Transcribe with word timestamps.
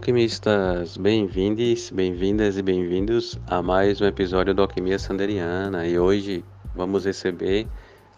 Alquimistas! 0.00 0.96
Bem-vindos, 0.96 1.90
bem-vindas 1.90 2.56
e 2.56 2.62
bem-vindos 2.62 3.38
a 3.46 3.60
mais 3.60 4.00
um 4.00 4.06
episódio 4.06 4.54
do 4.54 4.62
Alquimia 4.62 4.98
Sanderiana. 4.98 5.86
E 5.86 5.98
hoje 5.98 6.42
vamos 6.74 7.04
receber 7.04 7.66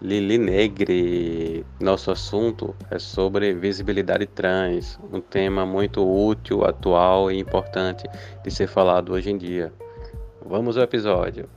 Lili 0.01 0.39
Negre. 0.39 1.67
Nosso 1.81 2.13
assunto 2.13 2.73
é 2.89 3.01
sobre 3.01 3.53
visibilidade 3.53 4.27
trans, 4.27 4.97
um 5.13 5.21
tema 5.21 5.67
muito 5.67 6.09
útil, 6.09 6.65
atual 6.65 7.33
e 7.33 7.41
importante 7.41 8.09
de 8.45 8.51
ser 8.53 8.69
falado 8.69 9.13
hoje 9.13 9.31
em 9.31 9.37
dia. 9.37 9.73
Vamos 10.47 10.77
ao 10.77 10.85
episódio. 10.85 11.49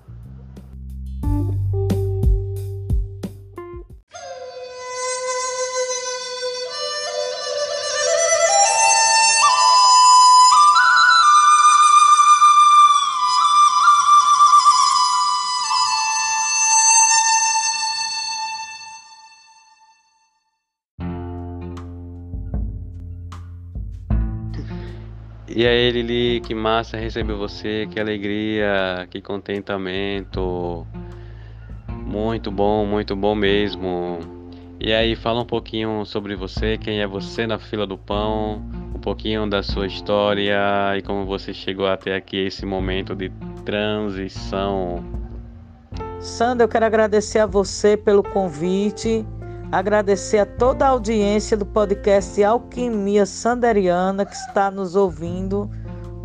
Lili, 25.95 26.41
que 26.41 26.53
massa 26.53 26.97
receber 26.97 27.35
você, 27.35 27.87
que 27.89 27.97
alegria, 27.99 29.07
que 29.09 29.21
contentamento. 29.21 30.85
Muito 31.89 32.51
bom, 32.51 32.85
muito 32.85 33.15
bom 33.15 33.33
mesmo. 33.33 34.19
E 34.77 34.91
aí, 34.91 35.15
fala 35.15 35.41
um 35.41 35.45
pouquinho 35.45 36.03
sobre 36.03 36.35
você, 36.35 36.77
quem 36.77 36.99
é 36.99 37.07
você 37.07 37.47
na 37.47 37.57
fila 37.57 37.87
do 37.87 37.97
pão, 37.97 38.61
um 38.93 38.99
pouquinho 38.99 39.49
da 39.49 39.63
sua 39.63 39.87
história 39.87 40.57
e 40.97 41.01
como 41.01 41.25
você 41.25 41.53
chegou 41.53 41.87
até 41.87 42.13
aqui, 42.13 42.45
esse 42.45 42.65
momento 42.65 43.15
de 43.15 43.31
transição. 43.63 45.01
Sandra, 46.19 46.65
eu 46.65 46.69
quero 46.69 46.85
agradecer 46.85 47.39
a 47.39 47.45
você 47.45 47.95
pelo 47.95 48.21
convite 48.21 49.25
Agradecer 49.71 50.37
a 50.37 50.45
toda 50.45 50.85
a 50.85 50.89
audiência 50.89 51.57
do 51.57 51.65
podcast 51.65 52.41
Alquimia 52.43 53.25
Sanderiana 53.25 54.25
que 54.25 54.33
está 54.33 54.69
nos 54.69 54.95
ouvindo. 54.95 55.69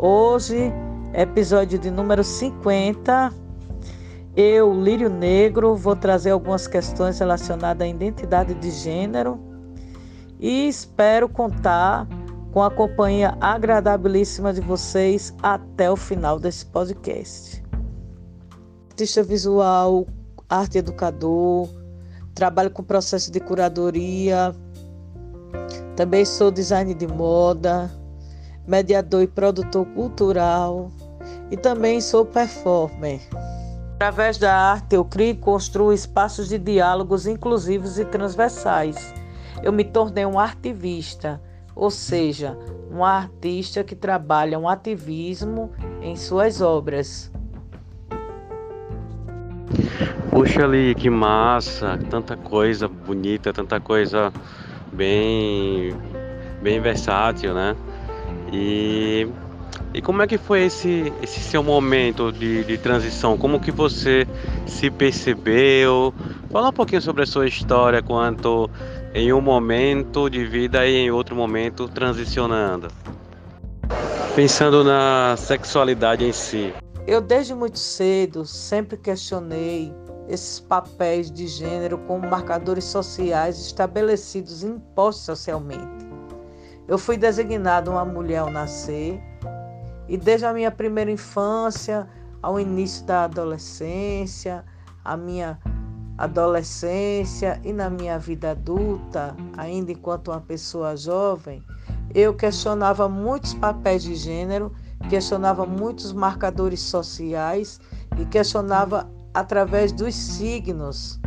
Hoje, 0.03 0.73
episódio 1.13 1.77
de 1.77 1.91
número 1.91 2.23
50. 2.23 3.31
Eu, 4.35 4.73
Lírio 4.73 5.11
Negro, 5.11 5.75
vou 5.75 5.95
trazer 5.95 6.31
algumas 6.31 6.65
questões 6.65 7.19
relacionadas 7.19 7.85
à 7.85 7.87
identidade 7.87 8.55
de 8.55 8.71
gênero 8.71 9.39
e 10.39 10.67
espero 10.67 11.29
contar 11.29 12.07
com 12.51 12.63
a 12.63 12.71
companhia 12.71 13.37
agradabilíssima 13.39 14.51
de 14.51 14.59
vocês 14.59 15.35
até 15.43 15.91
o 15.91 15.95
final 15.95 16.39
desse 16.39 16.65
podcast. 16.65 17.63
Artista 18.89 19.21
visual, 19.21 20.07
arte 20.49 20.79
educador, 20.79 21.69
trabalho 22.33 22.71
com 22.71 22.81
processo 22.81 23.31
de 23.31 23.39
curadoria, 23.39 24.51
também 25.95 26.25
sou 26.25 26.49
design 26.49 26.91
de 26.95 27.05
moda, 27.05 28.00
mediador 28.67 29.21
e 29.23 29.27
produtor 29.27 29.85
cultural 29.87 30.91
e 31.49 31.57
também 31.57 31.99
sou 31.99 32.25
performer. 32.25 33.21
Através 33.95 34.37
da 34.37 34.55
arte, 34.55 34.95
eu 34.95 35.05
crio 35.05 35.29
e 35.29 35.35
construo 35.35 35.93
espaços 35.93 36.49
de 36.49 36.57
diálogos 36.57 37.27
inclusivos 37.27 37.99
e 37.99 38.05
transversais. 38.05 39.13
Eu 39.61 39.71
me 39.71 39.83
tornei 39.83 40.25
um 40.25 40.39
artivista, 40.39 41.39
ou 41.75 41.91
seja, 41.91 42.57
um 42.91 43.05
artista 43.05 43.83
que 43.83 43.95
trabalha 43.95 44.57
um 44.57 44.67
ativismo 44.67 45.71
em 46.01 46.15
suas 46.15 46.61
obras. 46.61 47.31
Puxa 50.31 50.63
ali, 50.63 50.95
que 50.95 51.09
massa, 51.09 51.99
tanta 52.09 52.35
coisa 52.35 52.87
bonita, 52.87 53.53
tanta 53.53 53.79
coisa 53.79 54.33
bem, 54.91 55.95
bem 56.61 56.81
versátil, 56.81 57.53
né? 57.53 57.75
E, 58.51 59.27
e 59.93 60.01
como 60.01 60.21
é 60.21 60.27
que 60.27 60.37
foi 60.37 60.63
esse, 60.63 61.11
esse 61.21 61.39
seu 61.39 61.63
momento 61.63 62.31
de, 62.31 62.63
de 62.63 62.77
transição? 62.77 63.37
Como 63.37 63.59
que 63.59 63.71
você 63.71 64.27
se 64.65 64.89
percebeu? 64.89 66.13
Fala 66.51 66.69
um 66.69 66.73
pouquinho 66.73 67.01
sobre 67.01 67.23
a 67.23 67.25
sua 67.25 67.47
história 67.47 68.01
quanto 68.01 68.69
em 69.13 69.31
um 69.31 69.41
momento 69.41 70.29
de 70.29 70.45
vida 70.45 70.85
e 70.85 70.95
em 70.95 71.11
outro 71.11 71.35
momento 71.35 71.87
transicionando. 71.87 72.87
Pensando 74.35 74.83
na 74.83 75.35
sexualidade 75.37 76.25
em 76.25 76.31
si. 76.31 76.73
Eu 77.07 77.19
desde 77.19 77.53
muito 77.53 77.79
cedo 77.79 78.45
sempre 78.45 78.95
questionei 78.97 79.93
esses 80.29 80.59
papéis 80.59 81.29
de 81.29 81.47
gênero 81.47 81.97
como 81.99 82.29
marcadores 82.29 82.85
sociais 82.85 83.59
estabelecidos 83.59 84.63
impostos 84.63 85.25
socialmente. 85.25 86.00
Eu 86.91 86.97
fui 86.97 87.15
designada 87.15 87.89
uma 87.89 88.03
mulher 88.03 88.39
ao 88.39 88.51
nascer 88.51 89.17
e 90.09 90.17
desde 90.17 90.45
a 90.45 90.51
minha 90.51 90.69
primeira 90.69 91.09
infância 91.09 92.05
ao 92.43 92.59
início 92.59 93.05
da 93.05 93.23
adolescência, 93.23 94.65
a 95.01 95.15
minha 95.15 95.57
adolescência 96.17 97.61
e 97.63 97.71
na 97.71 97.89
minha 97.89 98.19
vida 98.19 98.51
adulta, 98.51 99.33
ainda 99.55 99.93
enquanto 99.93 100.31
uma 100.31 100.41
pessoa 100.41 100.97
jovem, 100.97 101.63
eu 102.13 102.33
questionava 102.33 103.07
muitos 103.07 103.53
papéis 103.53 104.03
de 104.03 104.13
gênero, 104.13 104.73
questionava 105.09 105.65
muitos 105.65 106.11
marcadores 106.11 106.81
sociais 106.81 107.79
e 108.19 108.25
questionava 108.25 109.09
através 109.33 109.93
dos 109.93 110.13
signos. 110.13 111.20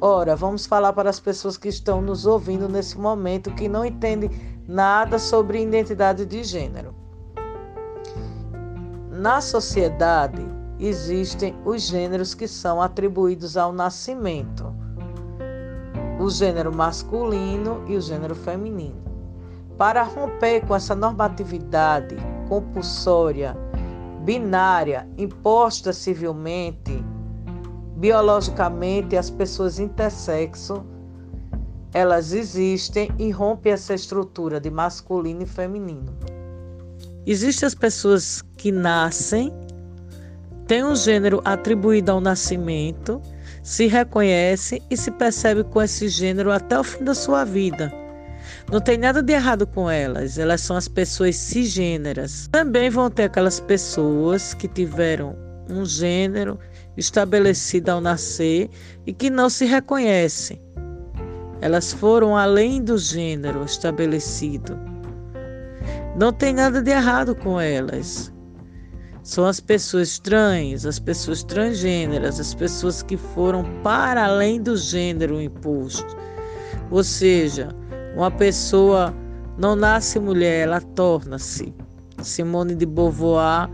Ora, 0.00 0.36
vamos 0.36 0.64
falar 0.64 0.92
para 0.92 1.10
as 1.10 1.18
pessoas 1.18 1.56
que 1.56 1.68
estão 1.68 2.00
nos 2.00 2.24
ouvindo 2.24 2.68
nesse 2.68 2.96
momento 2.96 3.50
que 3.54 3.68
não 3.68 3.84
entendem 3.84 4.30
nada 4.66 5.18
sobre 5.18 5.60
identidade 5.60 6.24
de 6.24 6.44
gênero. 6.44 6.94
Na 9.10 9.40
sociedade 9.40 10.46
existem 10.78 11.56
os 11.64 11.82
gêneros 11.82 12.32
que 12.32 12.46
são 12.46 12.80
atribuídos 12.80 13.56
ao 13.56 13.72
nascimento: 13.72 14.72
o 16.20 16.30
gênero 16.30 16.72
masculino 16.72 17.82
e 17.88 17.96
o 17.96 18.00
gênero 18.00 18.36
feminino. 18.36 19.02
Para 19.76 20.04
romper 20.04 20.64
com 20.64 20.76
essa 20.76 20.94
normatividade 20.94 22.16
compulsória 22.48 23.56
binária 24.22 25.08
imposta 25.16 25.92
civilmente, 25.92 27.02
biologicamente, 27.98 29.16
as 29.16 29.28
pessoas 29.28 29.78
intersexo, 29.78 30.84
elas 31.92 32.32
existem 32.32 33.10
e 33.18 33.30
rompem 33.30 33.72
essa 33.72 33.92
estrutura 33.92 34.60
de 34.60 34.70
masculino 34.70 35.42
e 35.42 35.46
feminino. 35.46 36.16
Existem 37.26 37.66
as 37.66 37.74
pessoas 37.74 38.42
que 38.56 38.70
nascem, 38.70 39.52
têm 40.66 40.84
um 40.84 40.94
gênero 40.94 41.40
atribuído 41.44 42.12
ao 42.12 42.20
nascimento, 42.20 43.20
se 43.62 43.86
reconhecem 43.86 44.80
e 44.88 44.96
se 44.96 45.10
percebe 45.10 45.64
com 45.64 45.82
esse 45.82 46.08
gênero 46.08 46.52
até 46.52 46.78
o 46.78 46.84
fim 46.84 47.02
da 47.04 47.14
sua 47.14 47.44
vida. 47.44 47.92
Não 48.70 48.80
tem 48.80 48.96
nada 48.96 49.22
de 49.22 49.32
errado 49.32 49.66
com 49.66 49.90
elas, 49.90 50.38
elas 50.38 50.60
são 50.60 50.76
as 50.76 50.86
pessoas 50.86 51.36
cisgêneras. 51.36 52.48
Também 52.52 52.88
vão 52.90 53.10
ter 53.10 53.24
aquelas 53.24 53.58
pessoas 53.58 54.54
que 54.54 54.68
tiveram 54.68 55.47
um 55.70 55.84
gênero 55.84 56.58
estabelecido 56.96 57.90
ao 57.90 58.00
nascer 58.00 58.70
e 59.06 59.12
que 59.12 59.30
não 59.30 59.48
se 59.48 59.64
reconhecem. 59.64 60.60
Elas 61.60 61.92
foram 61.92 62.36
além 62.36 62.82
do 62.82 62.96
gênero 62.96 63.64
estabelecido. 63.64 64.78
Não 66.18 66.32
tem 66.32 66.54
nada 66.54 66.80
de 66.80 66.90
errado 66.90 67.34
com 67.34 67.60
elas. 67.60 68.32
São 69.22 69.44
as 69.44 69.60
pessoas 69.60 70.18
trans, 70.18 70.86
as 70.86 70.98
pessoas 70.98 71.42
transgêneras, 71.42 72.40
as 72.40 72.54
pessoas 72.54 73.02
que 73.02 73.16
foram 73.16 73.64
para 73.82 74.24
além 74.24 74.60
do 74.62 74.76
gênero 74.76 75.40
imposto. 75.40 76.16
Ou 76.90 77.04
seja, 77.04 77.68
uma 78.16 78.30
pessoa 78.30 79.14
não 79.58 79.76
nasce 79.76 80.18
mulher, 80.18 80.66
ela 80.66 80.80
torna-se. 80.80 81.74
Simone 82.22 82.74
de 82.74 82.86
Beauvoir 82.86 83.68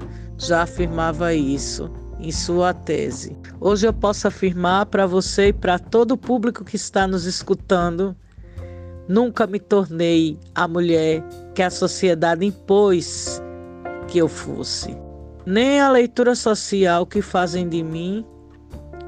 já 0.46 0.62
afirmava 0.62 1.34
isso. 1.34 1.90
em 2.20 2.30
sua 2.30 2.72
tese. 2.72 3.36
Hoje 3.60 3.86
eu 3.86 3.92
posso 3.92 4.28
afirmar 4.28 4.86
para 4.86 5.06
você 5.06 5.48
e 5.48 5.52
para 5.52 5.78
todo 5.78 6.12
o 6.12 6.16
público 6.16 6.64
que 6.64 6.76
está 6.76 7.06
nos 7.06 7.26
escutando: 7.26 8.16
nunca 9.08 9.46
me 9.46 9.58
tornei 9.58 10.38
a 10.54 10.66
mulher 10.66 11.22
que 11.54 11.62
a 11.62 11.70
sociedade 11.70 12.46
impôs 12.46 13.42
que 14.08 14.18
eu 14.18 14.28
fosse. 14.28 14.96
Nem 15.44 15.80
a 15.80 15.90
leitura 15.90 16.34
social 16.34 17.04
que 17.04 17.20
fazem 17.20 17.68
de 17.68 17.82
mim 17.82 18.24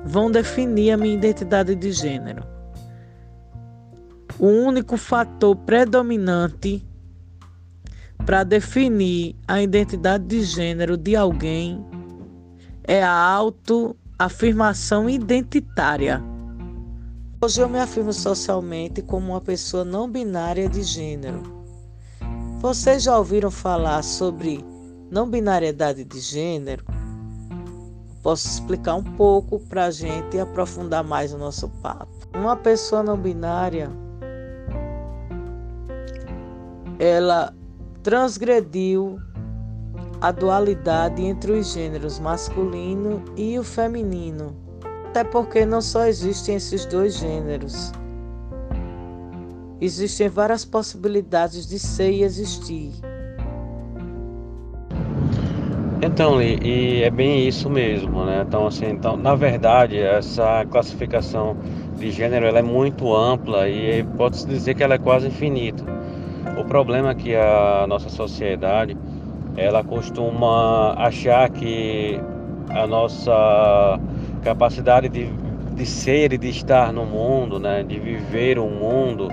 vão 0.04 0.30
definir 0.30 0.92
a 0.92 0.96
minha 0.96 1.14
identidade 1.14 1.74
de 1.74 1.92
gênero. 1.92 2.44
O 4.38 4.46
único 4.46 4.96
fator 4.98 5.56
predominante 5.56 6.85
para 8.24 8.42
definir 8.44 9.36
a 9.46 9.62
identidade 9.62 10.24
de 10.24 10.42
gênero 10.42 10.96
de 10.96 11.14
alguém 11.14 11.84
é 12.84 13.02
a 13.02 13.12
autoafirmação 13.12 15.10
identitária. 15.10 16.22
Hoje 17.40 17.60
eu 17.60 17.68
me 17.68 17.78
afirmo 17.78 18.12
socialmente 18.12 19.02
como 19.02 19.32
uma 19.32 19.40
pessoa 19.40 19.84
não 19.84 20.10
binária 20.10 20.68
de 20.68 20.82
gênero. 20.82 21.42
Vocês 22.60 23.02
já 23.02 23.18
ouviram 23.18 23.50
falar 23.50 24.02
sobre 24.02 24.64
não 25.10 25.28
binariedade 25.28 26.04
de 26.04 26.18
gênero? 26.18 26.84
Posso 28.22 28.48
explicar 28.48 28.94
um 28.94 29.04
pouco 29.04 29.60
para 29.60 29.84
a 29.84 29.90
gente 29.90 30.38
aprofundar 30.38 31.04
mais 31.04 31.32
o 31.32 31.38
nosso 31.38 31.68
papo. 31.68 32.10
Uma 32.34 32.56
pessoa 32.56 33.02
não 33.02 33.16
binária, 33.16 33.90
ela 36.98 37.54
transgrediu 38.06 39.18
a 40.20 40.30
dualidade 40.30 41.20
entre 41.24 41.50
os 41.50 41.72
gêneros 41.72 42.20
masculino 42.20 43.20
e 43.36 43.58
o 43.58 43.64
feminino, 43.64 44.56
até 45.08 45.24
porque 45.24 45.66
não 45.66 45.80
só 45.80 46.06
existem 46.06 46.54
esses 46.54 46.86
dois 46.86 47.18
gêneros. 47.18 47.90
Existem 49.80 50.28
várias 50.28 50.64
possibilidades 50.64 51.66
de 51.66 51.80
ser 51.80 52.12
e 52.12 52.22
existir. 52.22 52.92
Então, 56.00 56.40
e 56.40 57.02
é 57.02 57.10
bem 57.10 57.48
isso 57.48 57.68
mesmo, 57.68 58.24
né? 58.24 58.44
Então, 58.46 58.68
assim, 58.68 58.86
então, 58.86 59.16
na 59.16 59.34
verdade, 59.34 59.98
essa 59.98 60.64
classificação 60.66 61.56
de 61.96 62.12
gênero 62.12 62.46
ela 62.46 62.60
é 62.60 62.62
muito 62.62 63.12
ampla 63.12 63.68
e 63.68 64.04
pode-se 64.16 64.46
dizer 64.46 64.76
que 64.76 64.84
ela 64.84 64.94
é 64.94 64.98
quase 64.98 65.26
infinita. 65.26 65.95
Problema 66.68 67.10
é 67.10 67.14
que 67.14 67.34
a 67.34 67.86
nossa 67.88 68.08
sociedade 68.08 68.96
ela 69.56 69.82
costuma 69.82 70.94
achar 70.98 71.48
que 71.48 72.20
a 72.68 72.86
nossa 72.86 73.98
capacidade 74.42 75.08
de, 75.08 75.30
de 75.74 75.86
ser 75.86 76.32
e 76.32 76.38
de 76.38 76.48
estar 76.50 76.92
no 76.92 77.06
mundo, 77.06 77.58
né, 77.58 77.82
de 77.82 77.98
viver 77.98 78.58
o 78.58 78.68
mundo, 78.68 79.28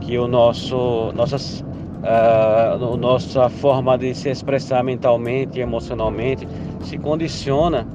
que 0.00 0.18
o 0.18 0.26
nosso, 0.26 1.12
nossas, 1.14 1.64
uh, 2.02 2.96
nossa 2.96 3.48
forma 3.48 3.96
de 3.96 4.14
se 4.14 4.28
expressar 4.28 4.82
mentalmente 4.82 5.58
e 5.58 5.62
emocionalmente 5.62 6.46
se 6.82 6.98
condiciona 6.98 7.86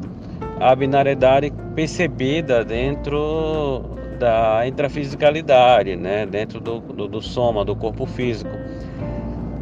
à 0.59 0.73
binariedade 0.73 1.51
percebida 1.75 2.63
dentro 2.63 4.02
da 4.23 4.65
intrafisicalidade, 4.65 5.97
né, 5.97 6.25
dentro 6.25 6.61
do, 6.61 6.79
do, 6.79 7.09
do 7.09 7.21
soma, 7.21 7.65
do 7.65 7.75
corpo 7.75 8.05
físico. 8.05 8.51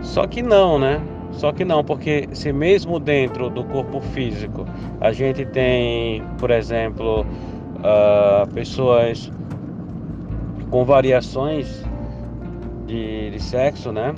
Só 0.04 0.28
que 0.28 0.44
não, 0.44 0.78
né? 0.78 1.02
Só 1.32 1.52
que 1.52 1.66
não, 1.66 1.84
porque 1.84 2.30
se 2.32 2.54
mesmo 2.54 3.00
dentro 3.00 3.50
do 3.50 3.64
corpo 3.64 4.00
físico 4.00 4.68
a 5.00 5.12
gente 5.12 5.46
tem, 5.46 6.22
por 6.38 6.52
exemplo, 6.52 7.22
uh, 7.22 8.48
pessoas 8.54 9.32
com 10.70 10.86
variações 10.86 11.84
de, 12.86 13.32
de 13.32 13.40
sexo, 13.40 13.92
né? 13.92 14.14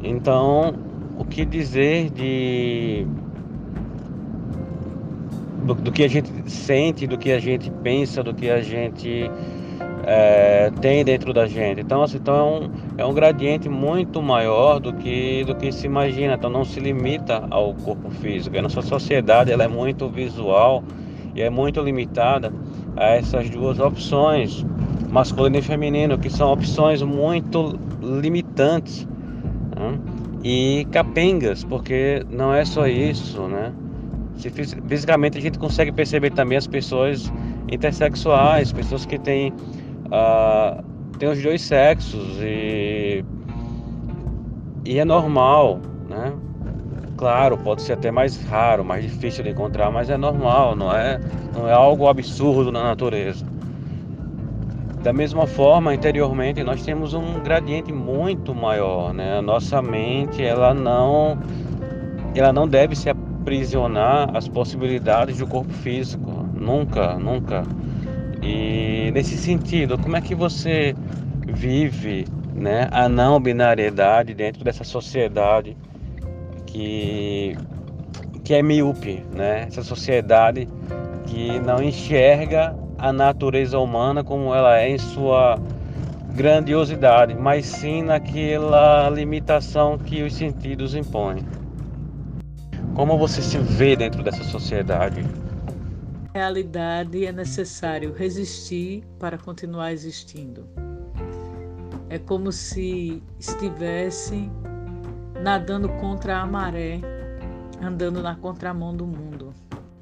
Então, 0.00 0.74
o 1.18 1.24
que 1.24 1.44
dizer 1.44 2.08
de 2.10 3.04
do, 5.64 5.74
do, 5.74 5.92
que 5.92 6.02
a 6.02 6.08
gente 6.08 6.30
sente, 6.50 7.06
do 7.06 7.18
que 7.18 7.32
a 7.32 7.38
gente 7.38 7.70
pensa, 7.82 8.22
do 8.22 8.34
que 8.34 8.50
a 8.50 8.60
gente 8.60 9.30
é, 10.04 10.70
tem 10.80 11.04
dentro 11.04 11.32
da 11.32 11.46
gente. 11.46 11.80
Então, 11.80 12.02
assim, 12.02 12.16
então 12.16 12.34
é, 12.36 12.42
um, 12.42 12.70
é 12.98 13.06
um 13.06 13.14
gradiente 13.14 13.68
muito 13.68 14.22
maior 14.22 14.80
do 14.80 14.92
que, 14.92 15.44
do 15.44 15.54
que 15.54 15.70
se 15.72 15.86
imagina. 15.86 16.34
Então, 16.34 16.50
não 16.50 16.64
se 16.64 16.80
limita 16.80 17.44
ao 17.50 17.74
corpo 17.74 18.10
físico. 18.10 18.56
A 18.56 18.62
nossa 18.62 18.82
sociedade 18.82 19.52
ela 19.52 19.64
é 19.64 19.68
muito 19.68 20.08
visual 20.08 20.82
e 21.34 21.42
é 21.42 21.50
muito 21.50 21.80
limitada 21.80 22.52
a 22.96 23.10
essas 23.10 23.48
duas 23.50 23.78
opções, 23.78 24.64
masculino 25.10 25.58
e 25.58 25.62
feminino, 25.62 26.18
que 26.18 26.30
são 26.30 26.52
opções 26.52 27.02
muito 27.02 27.78
limitantes 28.02 29.06
né? 29.76 29.98
e 30.42 30.86
capengas, 30.90 31.62
porque 31.62 32.24
não 32.30 32.52
é 32.52 32.64
só 32.64 32.86
isso, 32.86 33.42
né? 33.42 33.72
Se 34.40 34.50
fisicamente 34.50 35.38
a 35.38 35.40
gente 35.40 35.58
consegue 35.58 35.92
perceber 35.92 36.30
também 36.30 36.56
as 36.56 36.66
pessoas 36.66 37.32
intersexuais, 37.70 38.72
pessoas 38.72 39.04
que 39.04 39.18
têm 39.18 39.52
uh, 40.06 40.82
tem 41.20 41.28
os 41.28 41.42
dois 41.42 41.60
sexos 41.60 42.38
e, 42.40 43.22
e 44.86 44.98
é 44.98 45.04
normal, 45.04 45.78
né? 46.08 46.32
Claro, 47.18 47.58
pode 47.58 47.82
ser 47.82 47.92
até 47.92 48.10
mais 48.10 48.42
raro, 48.44 48.82
mais 48.82 49.04
difícil 49.04 49.44
de 49.44 49.50
encontrar, 49.50 49.90
mas 49.90 50.08
é 50.08 50.16
normal, 50.16 50.74
não 50.74 50.90
é, 50.90 51.20
não 51.54 51.68
é 51.68 51.72
algo 51.74 52.08
absurdo 52.08 52.72
na 52.72 52.82
natureza. 52.82 53.44
Da 55.02 55.12
mesma 55.12 55.46
forma, 55.46 55.94
interiormente, 55.94 56.62
nós 56.62 56.82
temos 56.82 57.12
um 57.12 57.40
gradiente 57.40 57.92
muito 57.92 58.54
maior, 58.54 59.12
né? 59.12 59.36
A 59.36 59.42
nossa 59.42 59.82
mente, 59.82 60.42
ela 60.42 60.72
não, 60.72 61.38
ela 62.34 62.50
não 62.50 62.66
deve 62.66 62.96
se 62.96 63.10
aprisionar 63.40 64.36
às 64.36 64.46
possibilidades 64.46 65.38
do 65.38 65.46
corpo 65.46 65.72
físico, 65.72 66.30
nunca, 66.54 67.18
nunca. 67.18 67.64
E 68.42 69.10
nesse 69.12 69.36
sentido, 69.36 69.98
como 69.98 70.16
é 70.16 70.20
que 70.20 70.34
você 70.34 70.94
vive 71.46 72.26
né, 72.54 72.88
a 72.92 73.08
não 73.08 73.40
binariedade 73.40 74.34
dentro 74.34 74.62
dessa 74.62 74.84
sociedade 74.84 75.76
que, 76.66 77.56
que 78.44 78.54
é 78.54 78.62
míope, 78.62 79.24
né? 79.34 79.64
essa 79.66 79.82
sociedade 79.82 80.68
que 81.26 81.58
não 81.60 81.82
enxerga 81.82 82.76
a 82.98 83.12
natureza 83.12 83.78
humana 83.78 84.22
como 84.22 84.54
ela 84.54 84.78
é 84.78 84.90
em 84.90 84.98
sua 84.98 85.58
grandiosidade, 86.34 87.34
mas 87.34 87.66
sim 87.66 88.02
naquela 88.02 89.08
limitação 89.10 89.98
que 89.98 90.22
os 90.22 90.34
sentidos 90.34 90.94
impõem. 90.94 91.38
Como 92.94 93.16
você 93.16 93.40
se 93.40 93.58
vê 93.58 93.96
dentro 93.96 94.22
dessa 94.22 94.44
sociedade? 94.44 95.24
realidade 96.32 97.26
é 97.26 97.32
necessário 97.32 98.12
resistir 98.12 99.04
para 99.18 99.36
continuar 99.36 99.92
existindo. 99.92 100.66
É 102.08 102.18
como 102.18 102.52
se 102.52 103.22
estivesse 103.38 104.50
nadando 105.42 105.88
contra 106.00 106.38
a 106.38 106.46
maré, 106.46 107.00
andando 107.82 108.22
na 108.22 108.36
contramão 108.36 108.94
do 108.94 109.06
mundo. 109.06 109.52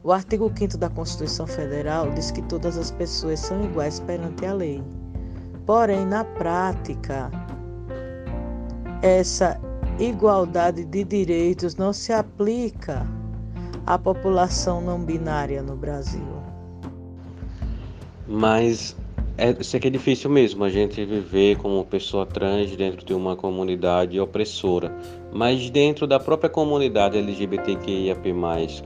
O 0.03 0.13
artigo 0.13 0.51
5 0.55 0.79
da 0.79 0.89
Constituição 0.89 1.47
Federal 1.47 2.11
diz 2.13 2.31
que 2.31 2.43
todas 2.43 2.79
as 2.79 2.91
pessoas 2.91 3.41
são 3.41 3.65
iguais 3.65 4.01
perante 4.01 4.47
a 4.47 4.55
lei. 4.55 4.83
Porém, 5.67 6.07
na 6.07 6.25
prática, 6.25 7.31
essa 9.03 9.61
igualdade 9.99 10.85
de 10.85 11.05
direitos 11.05 11.77
não 11.77 11.93
se 11.93 12.13
aplica 12.13 13.07
a 13.87 13.99
população 13.99 14.81
não 14.81 15.01
binária 15.01 15.63
no 15.63 15.75
Brasil. 15.75 16.27
Mas 18.27 18.95
é, 19.39 19.57
isso 19.59 19.77
aqui 19.77 19.87
é 19.87 19.91
difícil 19.91 20.29
mesmo, 20.29 20.65
a 20.65 20.69
gente 20.69 21.05
viver 21.05 21.57
como 21.59 21.85
pessoa 21.85 22.27
trans 22.27 22.75
dentro 22.75 23.07
de 23.07 23.15
uma 23.15 23.37
comunidade 23.37 24.19
opressora. 24.19 24.93
Mas 25.33 25.71
dentro 25.71 26.07
da 26.07 26.19
própria 26.19 26.51
comunidade 26.51 27.17
LGBTQIAP+, 27.17 28.35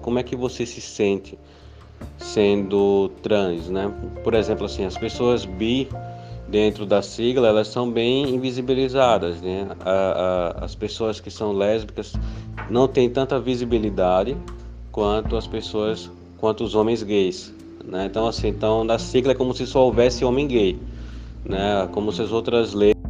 como 0.02 0.18
é 0.18 0.22
que 0.22 0.36
você 0.36 0.66
se 0.66 0.80
sente 0.80 1.38
sendo 2.18 3.10
trans, 3.22 3.68
né? 3.68 3.90
Por 4.22 4.34
exemplo, 4.34 4.66
assim, 4.66 4.84
as 4.84 4.96
pessoas 4.96 5.44
bi 5.44 5.88
dentro 6.52 6.84
da 6.84 7.00
sigla, 7.00 7.48
elas 7.48 7.68
são 7.68 7.90
bem 7.90 8.28
invisibilizadas, 8.28 9.40
né? 9.40 9.66
A, 9.80 9.90
a, 9.90 10.64
as 10.66 10.74
pessoas 10.74 11.18
que 11.18 11.30
são 11.30 11.50
lésbicas 11.52 12.12
não 12.68 12.86
têm 12.86 13.08
tanta 13.08 13.40
visibilidade 13.40 14.36
quanto 14.92 15.34
as 15.34 15.46
pessoas, 15.46 16.10
quanto 16.36 16.62
os 16.62 16.74
homens 16.74 17.02
gays. 17.02 17.54
Né? 17.82 18.04
Então, 18.04 18.26
assim, 18.26 18.48
então 18.48 18.84
na 18.84 18.98
sigla 18.98 19.32
é 19.32 19.34
como 19.34 19.54
se 19.54 19.66
só 19.66 19.86
houvesse 19.86 20.26
homem 20.26 20.46
gay, 20.46 20.78
né? 21.42 21.88
Como 21.90 22.12
se 22.12 22.20
as 22.20 22.30
outras 22.30 22.74
letras, 22.74 23.02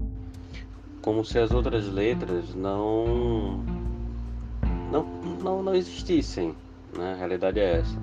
como 1.03 1.25
se 1.25 1.37
as 1.37 1.51
outras 1.51 1.93
letras 1.93 2.55
não, 2.55 3.61
não, 4.93 5.05
não, 5.43 5.63
não 5.65 5.75
existissem. 5.75 6.55
Né? 6.97 7.15
A 7.15 7.17
realidade 7.17 7.59
é 7.59 7.79
essa. 7.81 7.99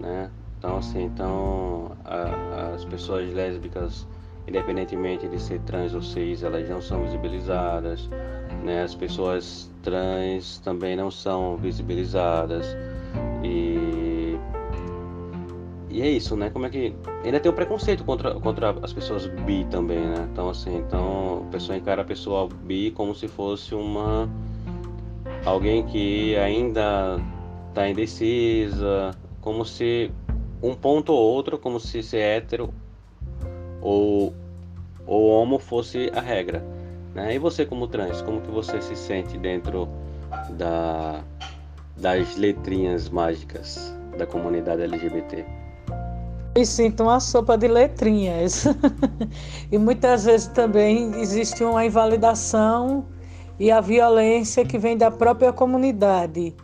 né? 0.00 0.30
Então 0.58 0.78
assim, 0.78 1.04
então 1.04 1.92
a, 2.02 2.72
as 2.74 2.84
pessoas 2.86 3.30
lésbicas, 3.32 4.06
independentemente 4.46 5.28
de 5.28 5.40
ser 5.40 5.60
trans 5.60 5.94
ou 5.94 6.02
cis, 6.02 6.42
elas 6.42 6.68
não 6.68 6.80
são 6.80 7.02
visibilizadas, 7.02 8.08
né? 8.64 8.82
As 8.82 8.94
pessoas 8.94 9.70
trans 9.82 10.58
também 10.58 10.96
não 10.96 11.10
são 11.10 11.56
visibilizadas 11.56 12.76
e 13.42 14.38
e 15.92 16.02
é 16.02 16.08
isso, 16.08 16.36
né? 16.36 16.50
Como 16.50 16.66
é 16.66 16.70
que 16.70 16.94
ainda 17.24 17.40
tem 17.40 17.50
o 17.50 17.54
preconceito 17.54 18.04
contra, 18.04 18.34
contra 18.34 18.76
as 18.80 18.92
pessoas 18.92 19.26
bi 19.26 19.66
também, 19.70 19.98
né? 19.98 20.28
Então 20.32 20.48
assim, 20.48 20.76
então 20.76 21.44
a 21.48 21.50
pessoa 21.50 21.76
encara 21.76 22.02
a 22.02 22.04
pessoa 22.04 22.48
bi 22.62 22.92
como 22.92 23.14
se 23.14 23.26
fosse 23.26 23.74
uma 23.74 24.28
alguém 25.44 25.84
que 25.84 26.36
ainda 26.36 27.18
está 27.68 27.88
indecisa, 27.88 29.10
como 29.40 29.64
se 29.64 30.10
um 30.62 30.74
ponto 30.74 31.12
ou 31.12 31.18
outro, 31.18 31.58
como 31.58 31.80
se 31.80 32.02
ser 32.02 32.18
hétero 32.18 32.72
ou, 33.80 34.34
ou 35.06 35.28
homo 35.30 35.58
fosse 35.58 36.10
a 36.14 36.20
regra. 36.20 36.64
Né? 37.14 37.34
E 37.34 37.38
você 37.38 37.64
como 37.66 37.86
trans, 37.88 38.22
como 38.22 38.40
que 38.40 38.50
você 38.50 38.80
se 38.80 38.94
sente 38.94 39.36
dentro 39.38 39.88
da, 40.50 41.22
das 41.96 42.36
letrinhas 42.36 43.08
mágicas 43.08 43.94
da 44.16 44.26
comunidade 44.26 44.82
LGBT? 44.82 45.44
Me 46.56 46.66
sinto 46.66 47.04
uma 47.04 47.20
sopa 47.20 47.56
de 47.56 47.68
letrinhas. 47.68 48.64
e 49.70 49.78
muitas 49.78 50.24
vezes 50.24 50.48
também 50.48 51.20
existe 51.20 51.62
uma 51.62 51.84
invalidação 51.84 53.06
e 53.58 53.70
a 53.70 53.80
violência 53.80 54.64
que 54.64 54.78
vem 54.78 54.96
da 54.96 55.10
própria 55.10 55.52
comunidade. 55.52 56.54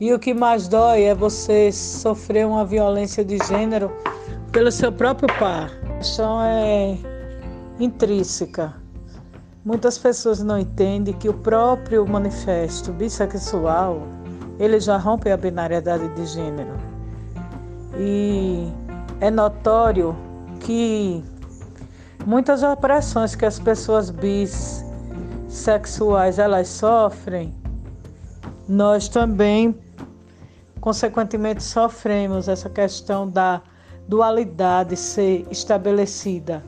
E 0.00 0.12
o 0.12 0.18
que 0.18 0.34
mais 0.34 0.66
dói 0.68 1.04
é 1.04 1.14
você 1.14 1.70
sofrer 1.70 2.44
uma 2.46 2.64
violência 2.64 3.24
de 3.24 3.38
gênero 3.46 3.90
pelo 4.52 4.70
seu 4.70 4.92
próprio 4.92 5.26
par. 5.38 5.70
A 5.84 5.96
questão 5.96 6.42
é 6.42 6.98
intrínseca. 7.80 8.74
Muitas 9.64 9.96
pessoas 9.98 10.42
não 10.42 10.58
entendem 10.58 11.14
que 11.14 11.28
o 11.28 11.34
próprio 11.34 12.06
manifesto 12.06 12.92
bissexual 12.92 14.02
ele 14.58 14.78
já 14.78 14.98
rompe 14.98 15.30
a 15.30 15.36
binariedade 15.36 16.06
de 16.14 16.26
gênero. 16.26 16.76
E 17.96 18.68
é 19.20 19.30
notório 19.30 20.14
que 20.60 21.24
muitas 22.26 22.62
opressões 22.62 23.34
que 23.34 23.46
as 23.46 23.58
pessoas 23.58 24.10
bissexuais 25.48 26.38
elas 26.38 26.68
sofrem, 26.68 27.54
nós 28.68 29.08
também 29.08 29.74
consequentemente 30.80 31.62
sofremos 31.62 32.48
essa 32.48 32.68
questão 32.68 33.28
da 33.28 33.62
dualidade 34.08 34.96
ser 34.96 35.46
estabelecida. 35.50 36.62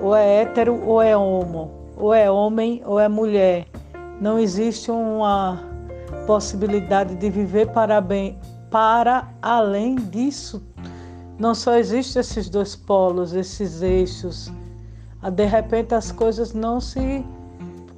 Ou 0.00 0.14
é 0.14 0.42
hétero 0.42 0.82
ou 0.84 1.00
é 1.00 1.16
homo, 1.16 1.70
ou 1.96 2.12
é 2.12 2.30
homem 2.30 2.82
ou 2.84 3.00
é 3.00 3.08
mulher. 3.08 3.66
Não 4.20 4.38
existe 4.38 4.90
uma 4.90 5.60
possibilidade 6.26 7.14
de 7.14 7.30
viver 7.30 7.68
para 7.68 8.00
bem 8.00 8.38
para 8.70 9.28
além 9.40 9.96
disso. 9.96 10.62
Não 11.38 11.54
só 11.54 11.76
existem 11.76 12.20
esses 12.20 12.48
dois 12.48 12.74
polos, 12.74 13.32
esses 13.32 13.82
eixos. 13.82 14.50
Ah, 15.22 15.30
de 15.30 15.44
repente 15.44 15.94
as 15.94 16.10
coisas 16.10 16.52
não 16.52 16.80
se 16.80 17.24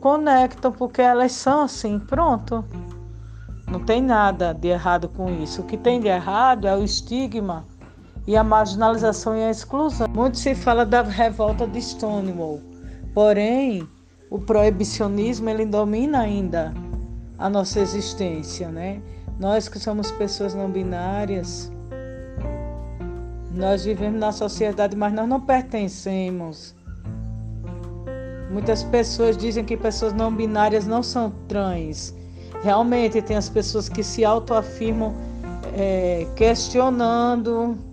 conectam 0.01 0.73
porque 0.73 1.03
elas 1.03 1.33
são 1.33 1.63
assim, 1.63 1.99
pronto. 1.99 2.65
Não 3.71 3.81
tem 3.81 4.01
nada 4.01 4.53
de 4.53 4.69
errado 4.69 5.09
com 5.09 5.31
isso. 5.43 5.61
O 5.61 5.65
que 5.65 5.77
tem 5.77 6.01
de 6.01 6.09
errado 6.09 6.67
é 6.67 6.77
o 6.77 6.83
estigma 6.83 7.67
e 8.29 8.37
a 8.37 8.45
marginalização 8.45 9.35
e 9.35 9.43
a 9.43 9.51
exclusão. 9.51 10.07
Muito 10.15 10.37
se 10.37 10.55
fala 10.55 10.85
da 10.85 11.01
revolta 11.01 11.67
de 11.67 11.81
Stonewall, 11.81 12.61
porém 13.15 13.89
o 14.31 14.39
proibicionismo 14.39 15.49
ele 15.49 15.65
domina 15.65 16.21
ainda 16.21 16.75
a 17.39 17.49
nossa 17.49 17.81
existência, 17.81 18.69
né? 18.69 19.01
Nós 19.41 19.67
que 19.67 19.79
somos 19.79 20.11
pessoas 20.11 20.55
não 20.55 20.71
binárias, 20.71 21.73
nós 23.51 23.87
vivemos 23.87 24.21
na 24.21 24.31
sociedade, 24.31 24.95
mas 24.95 25.15
nós 25.15 25.27
não 25.27 25.41
pertencemos. 25.41 26.75
Muitas 28.51 28.83
pessoas 28.83 29.39
dizem 29.39 29.65
que 29.65 29.75
pessoas 29.75 30.13
não 30.13 30.31
binárias 30.31 30.87
não 30.87 31.03
são 31.03 31.33
trans. 31.49 32.15
Realmente 32.63 33.23
tem 33.23 33.39
as 33.39 33.49
pessoas 33.49 33.89
que 33.89 34.03
se 34.03 34.23
autoafirmam 34.23 35.15
é, 35.75 36.27
questionando, 36.37 37.88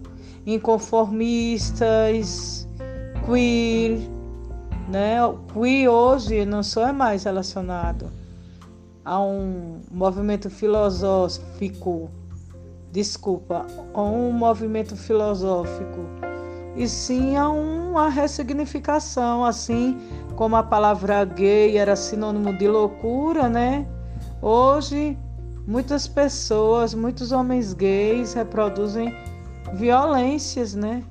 inconformistas, 0.45 2.67
queer, 3.25 3.99
né? 4.87 5.25
O 5.25 5.39
queer 5.53 5.89
hoje 5.89 6.45
não 6.45 6.61
só 6.61 6.87
é 6.87 6.91
mais 6.91 7.23
relacionado 7.23 8.11
a 9.03 9.19
um 9.19 9.81
movimento 9.91 10.49
filosófico, 10.49 12.11
desculpa, 12.91 13.65
a 13.93 14.01
um 14.01 14.31
movimento 14.31 14.95
filosófico, 14.95 16.01
e 16.75 16.87
sim 16.87 17.37
a 17.37 17.49
uma 17.49 18.09
ressignificação, 18.09 19.45
assim 19.45 19.97
como 20.35 20.55
a 20.55 20.63
palavra 20.63 21.23
gay 21.23 21.77
era 21.77 21.95
sinônimo 21.95 22.57
de 22.57 22.67
loucura, 22.67 23.47
né? 23.47 23.87
Hoje, 24.41 25.17
muitas 25.67 26.07
pessoas, 26.07 26.93
muitos 26.93 27.31
homens 27.31 27.73
gays 27.73 28.33
reproduzem 28.33 29.15
violências, 29.73 30.75
né? 30.75 31.03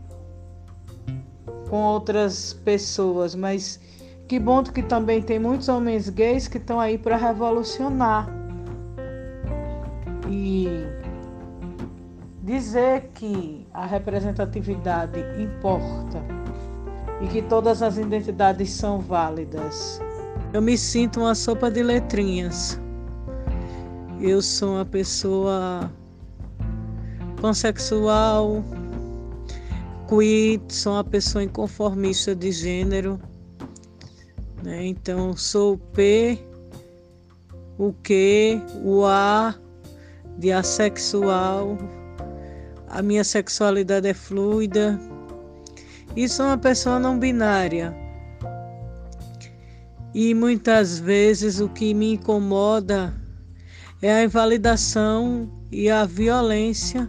Com 1.68 1.82
outras 1.82 2.52
pessoas, 2.52 3.34
mas 3.34 3.80
que 4.28 4.38
bom 4.38 4.62
que 4.62 4.82
também 4.82 5.20
tem 5.20 5.38
muitos 5.38 5.68
homens 5.68 6.08
gays 6.08 6.48
que 6.48 6.58
estão 6.58 6.80
aí 6.80 6.96
para 6.96 7.16
revolucionar. 7.16 8.28
E 10.30 10.68
dizer 12.42 13.10
que 13.14 13.66
a 13.72 13.86
representatividade 13.86 15.18
importa 15.40 16.22
e 17.20 17.26
que 17.28 17.42
todas 17.42 17.82
as 17.82 17.96
identidades 17.96 18.70
são 18.70 19.00
válidas. 19.00 20.00
Eu 20.52 20.62
me 20.62 20.76
sinto 20.76 21.20
uma 21.20 21.34
sopa 21.34 21.70
de 21.70 21.82
letrinhas. 21.82 22.80
Eu 24.20 24.40
sou 24.40 24.74
uma 24.74 24.84
pessoa 24.84 25.90
pansexual, 27.44 28.64
queer, 30.08 30.58
sou 30.70 30.94
uma 30.94 31.04
pessoa 31.04 31.44
inconformista 31.44 32.34
de 32.34 32.50
gênero. 32.50 33.20
Né? 34.62 34.86
Então, 34.86 35.36
sou 35.36 35.74
o 35.74 35.78
P, 35.78 36.38
o 37.76 37.92
Q, 38.02 38.62
o 38.82 39.04
A 39.04 39.54
de 40.38 40.52
assexual. 40.52 41.76
A 42.88 43.02
minha 43.02 43.22
sexualidade 43.22 44.08
é 44.08 44.14
fluida. 44.14 44.98
E 46.16 46.26
sou 46.26 46.46
uma 46.46 46.56
pessoa 46.56 46.98
não 46.98 47.18
binária. 47.18 47.94
E 50.14 50.32
muitas 50.32 50.98
vezes 50.98 51.60
o 51.60 51.68
que 51.68 51.92
me 51.92 52.14
incomoda 52.14 53.12
é 54.00 54.14
a 54.14 54.24
invalidação 54.24 55.52
e 55.70 55.90
a 55.90 56.06
violência 56.06 57.06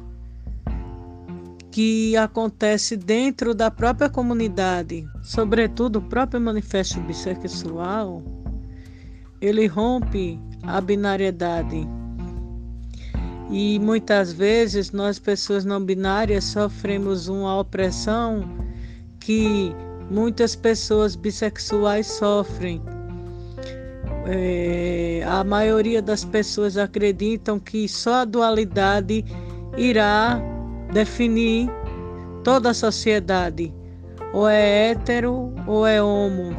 que 1.76 2.16
acontece 2.16 2.96
dentro 2.96 3.54
da 3.54 3.70
própria 3.70 4.08
comunidade, 4.08 5.06
sobretudo 5.22 6.00
o 6.00 6.02
próprio 6.02 6.40
manifesto 6.40 7.02
bissexual, 7.02 8.24
ele 9.42 9.68
rompe 9.68 10.40
a 10.64 10.80
binariedade. 10.80 11.86
E 13.52 13.78
muitas 13.80 14.32
vezes 14.32 14.94
nós 14.94 15.20
pessoas 15.20 15.66
não 15.66 15.84
binárias 15.84 16.46
sofremos 16.46 17.28
uma 17.28 17.60
opressão 17.60 18.46
que 19.20 19.76
muitas 20.10 20.56
pessoas 20.56 21.14
bissexuais 21.18 22.08
sofrem 22.08 22.82
é, 24.28 25.26
a 25.28 25.44
maioria 25.44 26.02
das 26.02 26.24
pessoas 26.24 26.78
acreditam 26.78 27.60
que 27.60 27.86
só 27.90 28.22
a 28.22 28.26
dualidade 28.26 29.26
irá 29.78 30.55
definir 30.92 31.70
toda 32.44 32.70
a 32.70 32.74
sociedade. 32.74 33.74
Ou 34.34 34.48
é 34.48 34.92
hétero 34.92 35.54
ou 35.66 35.86
é 35.86 36.02
homo. 36.02 36.56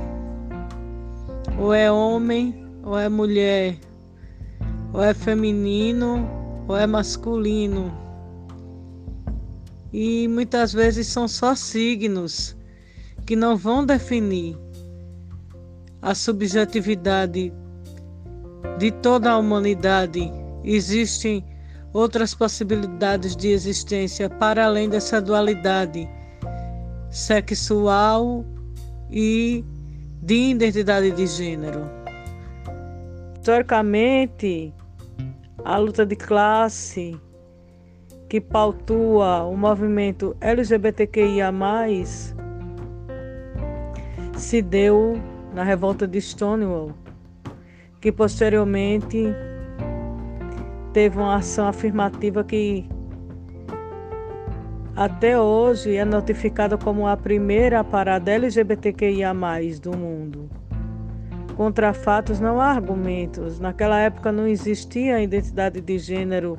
Ou 1.59 1.73
é 1.73 1.91
homem 1.91 2.67
ou 2.83 2.99
é 2.99 3.09
mulher. 3.09 3.77
Ou 4.93 5.03
é 5.03 5.13
feminino 5.13 6.29
ou 6.69 6.77
é 6.77 6.87
masculino. 6.87 7.93
E 9.93 10.29
muitas 10.29 10.73
vezes 10.73 11.07
são 11.07 11.29
só 11.29 11.55
signos 11.55 12.57
que 13.25 13.35
não 13.35 13.57
vão 13.57 13.85
definir 13.85 14.57
a 16.03 16.15
subjetividade 16.15 17.53
de 18.79 18.91
toda 18.91 19.31
a 19.31 19.39
humanidade. 19.39 20.31
Existem 20.65 21.45
outras 21.97 22.35
possibilidades 22.35 23.35
de 23.35 23.49
existência 23.49 24.29
para 24.29 24.67
além 24.67 24.89
dessa 24.89 25.21
dualidade 25.21 26.07
sexual 27.11 28.45
e 29.11 29.65
de 30.21 30.51
identidade 30.51 31.11
de 31.13 31.27
gênero. 31.27 31.89
Historicamente, 33.35 34.75
a 35.65 35.79
luta 35.79 36.05
de 36.05 36.17
classe 36.17 37.19
que 38.29 38.43
pautua 38.43 39.45
o 39.45 39.57
movimento 39.57 40.37
LGBTQIA, 40.41 41.51
se 44.37 44.61
deu 44.61 45.15
na 45.55 45.65
revolta 45.65 46.07
de 46.07 46.21
Stonewall, 46.21 46.93
que 48.03 48.13
posteriormente 48.13 49.33
teve 50.97 51.19
uma 51.19 51.37
ação 51.37 51.69
afirmativa 51.69 52.43
que 52.43 52.89
até 54.97 55.39
hoje 55.39 55.95
é 55.95 56.07
notificada 56.07 56.79
como 56.79 57.07
a 57.07 57.15
primeira 57.15 57.85
parada 57.85 58.31
LGBTQIA 58.31 59.35
do 59.83 59.95
mundo. 59.95 60.49
Contra 61.55 61.93
fatos 61.93 62.41
não 62.41 62.59
há 62.63 62.69
argumentos. 62.69 63.61
Naquela 63.61 64.01
época 64.01 64.33
não 64.33 64.47
existia 64.47 65.21
identidade 65.21 65.83
de 65.83 65.99
gênero 65.99 66.59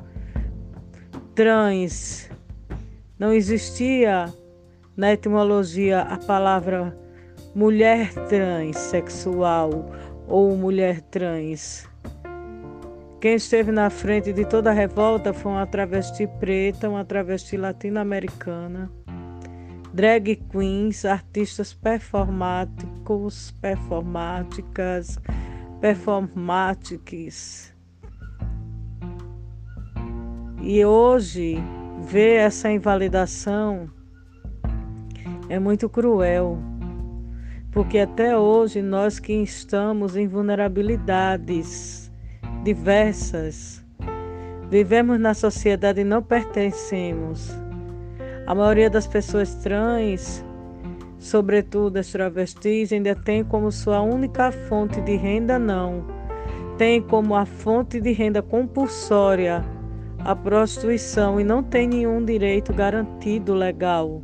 trans, 1.34 2.30
não 3.18 3.32
existia 3.32 4.32
na 4.96 5.14
etimologia 5.14 6.02
a 6.02 6.16
palavra 6.16 6.96
mulher 7.56 8.14
transexual 8.28 9.90
ou 10.28 10.56
mulher 10.56 11.00
trans. 11.00 11.88
Quem 13.20 13.34
esteve 13.34 13.72
na 13.72 13.90
frente 13.90 14.32
de 14.32 14.44
toda 14.44 14.70
a 14.70 14.72
revolta 14.72 15.32
foi 15.32 15.50
uma 15.50 15.66
travesti 15.66 16.24
preta, 16.38 16.88
uma 16.88 17.04
travesti 17.04 17.56
latino-americana, 17.56 18.88
drag 19.92 20.36
queens, 20.36 21.04
artistas 21.04 21.74
performáticos, 21.74 23.50
performáticas, 23.60 25.18
performáticas. 25.80 27.74
E 30.62 30.84
hoje, 30.84 31.56
ver 32.00 32.36
essa 32.36 32.70
invalidação 32.70 33.90
é 35.48 35.58
muito 35.58 35.88
cruel, 35.88 36.56
porque 37.72 37.98
até 37.98 38.38
hoje 38.38 38.80
nós 38.80 39.18
que 39.18 39.32
estamos 39.32 40.14
em 40.14 40.28
vulnerabilidades, 40.28 41.97
diversas. 42.68 43.82
Vivemos 44.68 45.18
na 45.18 45.32
sociedade 45.32 46.02
e 46.02 46.04
não 46.04 46.22
pertencemos. 46.22 47.50
A 48.46 48.54
maioria 48.54 48.90
das 48.90 49.06
pessoas 49.06 49.54
trans, 49.54 50.44
sobretudo 51.18 51.96
as 51.96 52.12
travestis, 52.12 52.92
ainda 52.92 53.14
tem 53.14 53.42
como 53.42 53.72
sua 53.72 54.02
única 54.02 54.52
fonte 54.52 55.00
de 55.00 55.16
renda 55.16 55.58
não. 55.58 56.04
Tem 56.76 57.00
como 57.00 57.34
a 57.34 57.46
fonte 57.46 58.02
de 58.02 58.12
renda 58.12 58.42
compulsória 58.42 59.64
a 60.18 60.36
prostituição 60.36 61.40
e 61.40 61.44
não 61.44 61.62
tem 61.62 61.88
nenhum 61.88 62.22
direito 62.22 62.74
garantido 62.74 63.54
legal, 63.54 64.20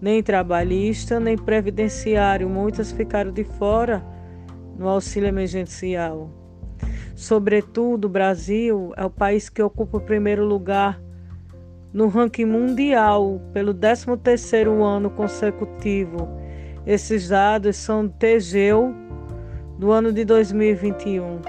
nem 0.00 0.20
trabalhista, 0.20 1.20
nem 1.20 1.38
previdenciário. 1.38 2.48
Muitas 2.48 2.90
ficaram 2.90 3.30
de 3.30 3.44
fora 3.44 4.04
no 4.76 4.88
auxílio 4.88 5.28
emergencial. 5.28 6.35
Sobretudo, 7.16 8.04
o 8.04 8.10
Brasil 8.10 8.92
é 8.94 9.02
o 9.02 9.08
país 9.08 9.48
que 9.48 9.62
ocupa 9.62 9.96
o 9.96 10.02
primeiro 10.02 10.44
lugar 10.44 11.00
no 11.90 12.08
ranking 12.08 12.44
mundial 12.44 13.40
pelo 13.54 13.74
13º 13.74 14.84
ano 14.84 15.08
consecutivo. 15.08 16.28
Esses 16.86 17.30
dados 17.30 17.76
são 17.76 18.06
Tegeu 18.06 18.94
do 19.78 19.90
ano 19.90 20.12
de 20.12 20.26
2021. 20.26 21.40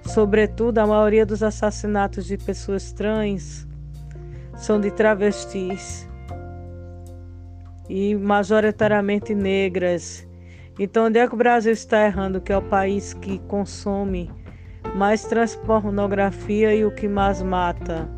Sobretudo, 0.00 0.78
a 0.78 0.86
maioria 0.86 1.26
dos 1.26 1.42
assassinatos 1.42 2.24
de 2.24 2.38
pessoas 2.38 2.90
trans 2.90 3.68
são 4.56 4.80
de 4.80 4.90
travestis 4.90 6.08
e 7.86 8.14
majoritariamente 8.14 9.34
negras. 9.34 10.26
Então, 10.78 11.04
onde 11.04 11.18
é 11.18 11.28
que 11.28 11.34
o 11.34 11.36
Brasil 11.36 11.72
está 11.72 12.06
errando? 12.06 12.40
Que 12.40 12.50
é 12.50 12.56
o 12.56 12.62
país 12.62 13.12
que 13.12 13.38
consome 13.40 14.30
mais 14.94 15.24
transpornografia 15.24 16.74
e 16.74 16.84
o 16.84 16.90
que 16.90 17.08
mais 17.08 17.42
mata. 17.42 18.08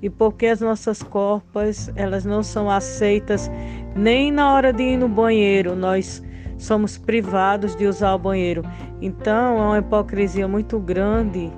E 0.00 0.10
porque 0.10 0.46
as 0.46 0.60
nossas 0.60 1.02
corpas, 1.02 1.90
elas 1.94 2.24
não 2.24 2.42
são 2.42 2.68
aceitas 2.68 3.50
nem 3.94 4.32
na 4.32 4.52
hora 4.52 4.72
de 4.72 4.82
ir 4.82 4.96
no 4.96 5.08
banheiro, 5.08 5.76
nós 5.76 6.22
somos 6.58 6.98
privados 6.98 7.76
de 7.76 7.86
usar 7.86 8.14
o 8.14 8.18
banheiro. 8.18 8.62
Então, 9.00 9.58
é 9.58 9.60
uma 9.60 9.78
hipocrisia 9.78 10.48
muito 10.48 10.78
grande 10.78 11.52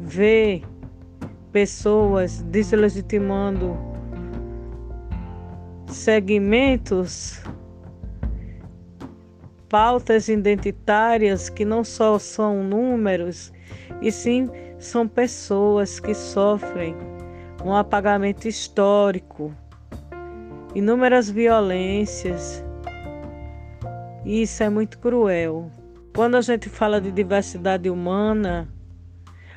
ver 0.00 0.62
pessoas 1.52 2.42
deslegitimando 2.42 3.76
segmentos 5.88 7.42
pautas 9.68 10.28
identitárias 10.28 11.48
que 11.48 11.64
não 11.64 11.84
só 11.84 12.18
são 12.18 12.62
números, 12.62 13.52
e 14.00 14.10
sim 14.10 14.48
são 14.78 15.08
pessoas 15.08 15.98
que 15.98 16.14
sofrem 16.14 16.94
um 17.64 17.74
apagamento 17.74 18.46
histórico, 18.46 19.54
inúmeras 20.74 21.28
violências. 21.30 22.64
E 24.24 24.42
isso 24.42 24.62
é 24.62 24.68
muito 24.68 24.98
cruel. 24.98 25.70
Quando 26.14 26.36
a 26.36 26.40
gente 26.40 26.68
fala 26.68 27.00
de 27.00 27.10
diversidade 27.10 27.90
humana, 27.90 28.68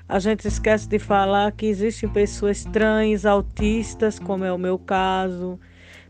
a 0.08 0.18
gente 0.18 0.48
esquece 0.48 0.88
de 0.88 0.98
falar 0.98 1.52
que 1.52 1.68
existem 1.68 2.10
pessoas 2.10 2.64
trans, 2.66 3.26
autistas, 3.26 4.18
como 4.18 4.44
é 4.44 4.52
o 4.52 4.58
meu 4.58 4.80
caso, 4.80 5.60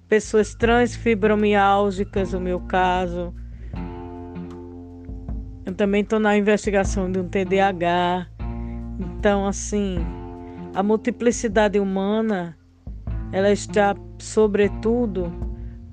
pessoas 0.07 0.55
trans 0.55 0.95
fibromiálgicas, 0.95 2.33
o 2.33 2.39
meu 2.39 2.62
caso, 2.62 3.33
eu 5.65 5.74
também 5.74 6.02
estou 6.02 6.19
na 6.19 6.38
investigação 6.38 7.12
de 7.12 7.19
um 7.19 7.28
TDAH. 7.28 8.28
Então, 9.00 9.48
assim, 9.48 9.98
a 10.74 10.82
multiplicidade 10.82 11.80
humana, 11.80 12.58
ela 13.32 13.52
está, 13.52 13.95
sobretudo, 14.17 15.32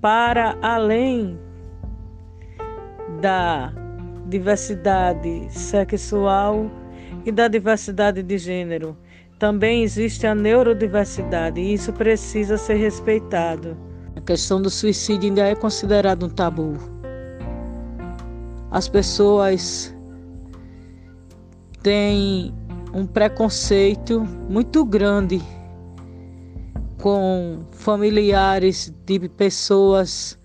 para 0.00 0.56
além 0.62 1.38
da 3.20 3.72
diversidade 4.28 5.46
sexual 5.50 6.70
e 7.24 7.32
da 7.32 7.48
diversidade 7.48 8.22
de 8.22 8.38
gênero. 8.38 8.96
Também 9.38 9.82
existe 9.82 10.26
a 10.26 10.34
neurodiversidade 10.34 11.60
e 11.60 11.74
isso 11.74 11.92
precisa 11.92 12.56
ser 12.56 12.74
respeitado. 12.74 13.76
A 14.16 14.20
questão 14.20 14.62
do 14.62 14.70
suicídio 14.70 15.28
ainda 15.28 15.46
é 15.46 15.54
considerado 15.54 16.26
um 16.26 16.30
tabu 16.30 16.95
as 18.70 18.88
pessoas 18.88 19.94
têm 21.82 22.54
um 22.92 23.06
preconceito 23.06 24.20
muito 24.48 24.84
grande 24.84 25.40
com 27.00 27.64
familiares 27.72 28.92
de 29.04 29.28
pessoas 29.28 30.38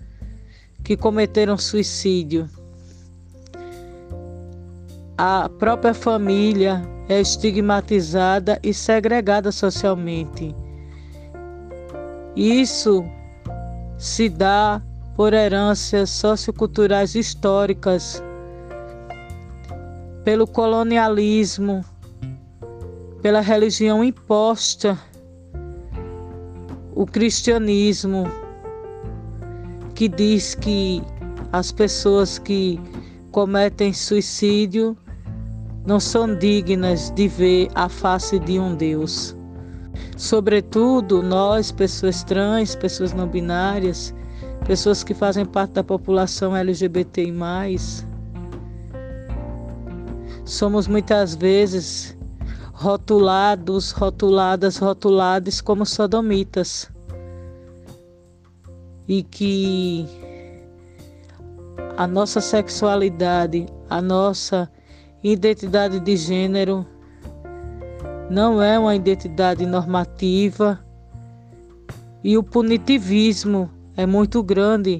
que 0.84 0.98
cometeram 0.98 1.58
suicídio. 1.58 2.50
A 5.18 5.50
própria 5.50 5.94
família 5.94 6.82
é 7.08 7.22
estigmatizada 7.22 8.60
e 8.64 8.74
segregada 8.74 9.52
socialmente. 9.52 10.56
Isso 12.36 13.04
se 13.98 14.30
dá 14.30 14.82
por 15.16 15.34
heranças 15.34 16.10
socioculturais 16.10 17.16
históricas, 17.16 18.24
pelo 20.24 20.48
colonialismo, 20.48 21.84
pela 23.22 23.42
religião 23.42 24.04
imposta, 24.04 24.98
o 26.96 27.06
cristianismo, 27.06 28.26
que 29.96 30.08
diz 30.08 30.56
que 30.56 31.02
as 31.52 31.72
pessoas 31.72 32.40
que 32.40 32.80
cometem 33.32 33.94
suicídio 33.94 34.98
não 35.86 36.00
são 36.00 36.36
dignas 36.36 37.12
de 37.12 37.28
ver 37.28 37.70
a 37.76 37.90
face 37.90 38.40
de 38.40 38.60
um 38.60 38.76
Deus. 38.76 39.36
Sobretudo 40.16 41.22
nós, 41.22 41.72
pessoas 41.72 42.24
trans, 42.24 42.76
pessoas 42.76 43.14
não 43.14 43.28
binárias, 43.28 44.14
pessoas 44.72 45.04
que 45.04 45.14
fazem 45.14 45.46
parte 45.46 45.74
da 45.74 45.84
população 45.84 46.56
LGBTI. 46.56 47.76
Somos 50.46 50.88
muitas 50.88 51.36
vezes 51.36 52.18
rotulados, 52.72 53.92
rotuladas, 53.92 54.78
rotulados 54.78 55.60
como 55.60 55.86
sodomitas. 55.86 56.90
E 59.10 59.24
que 59.24 60.08
a 61.98 62.08
nossa 62.08 62.40
sexualidade, 62.40 63.66
a 63.90 64.02
nossa 64.02 64.72
identidade 65.22 66.00
de 66.00 66.16
gênero 66.16 66.88
não 68.30 68.64
é 68.64 68.80
uma 68.80 68.96
identidade 68.96 69.66
normativa 69.66 70.80
e 72.24 72.38
o 72.38 72.42
punitivismo 72.42 73.70
é 73.96 74.06
muito 74.06 74.42
grande 74.42 75.00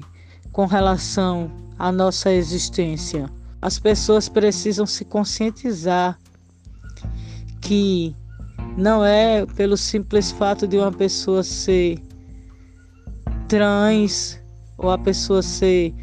com 0.52 0.66
relação 0.66 1.50
à 1.78 1.90
nossa 1.90 2.32
existência. 2.32 3.28
As 3.60 3.78
pessoas 3.78 4.28
precisam 4.28 4.86
se 4.86 5.04
conscientizar 5.04 6.18
que 7.60 8.14
não 8.76 9.04
é 9.04 9.46
pelo 9.46 9.76
simples 9.76 10.30
fato 10.32 10.66
de 10.66 10.78
uma 10.78 10.92
pessoa 10.92 11.42
ser 11.42 11.98
trans 13.48 14.40
ou 14.78 14.90
a 14.90 14.98
pessoa 14.98 15.42
ser 15.42 15.94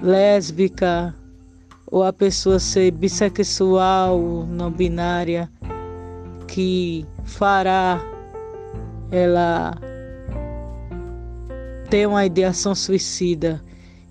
lésbica 0.00 1.14
ou 1.90 2.02
a 2.02 2.12
pessoa 2.12 2.58
ser 2.58 2.90
bissexual, 2.92 4.46
não 4.46 4.70
binária, 4.70 5.50
que 6.46 7.06
fará 7.24 8.00
ela 9.10 9.74
ter 11.92 12.08
uma 12.08 12.24
ideação 12.24 12.74
suicida, 12.74 13.62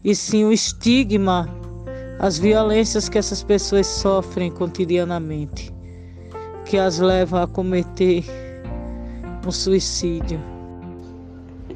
e 0.04 0.14
sim 0.14 0.46
o 0.46 0.54
estigma, 0.54 1.50
as 2.20 2.38
violências 2.38 3.10
que 3.10 3.18
essas 3.18 3.42
pessoas 3.42 3.88
sofrem 3.88 4.52
cotidianamente, 4.52 5.74
que 6.64 6.78
as 6.78 7.00
levam 7.00 7.42
a 7.42 7.48
cometer 7.48 8.24
um 9.44 9.52
suicídio. 9.52 10.40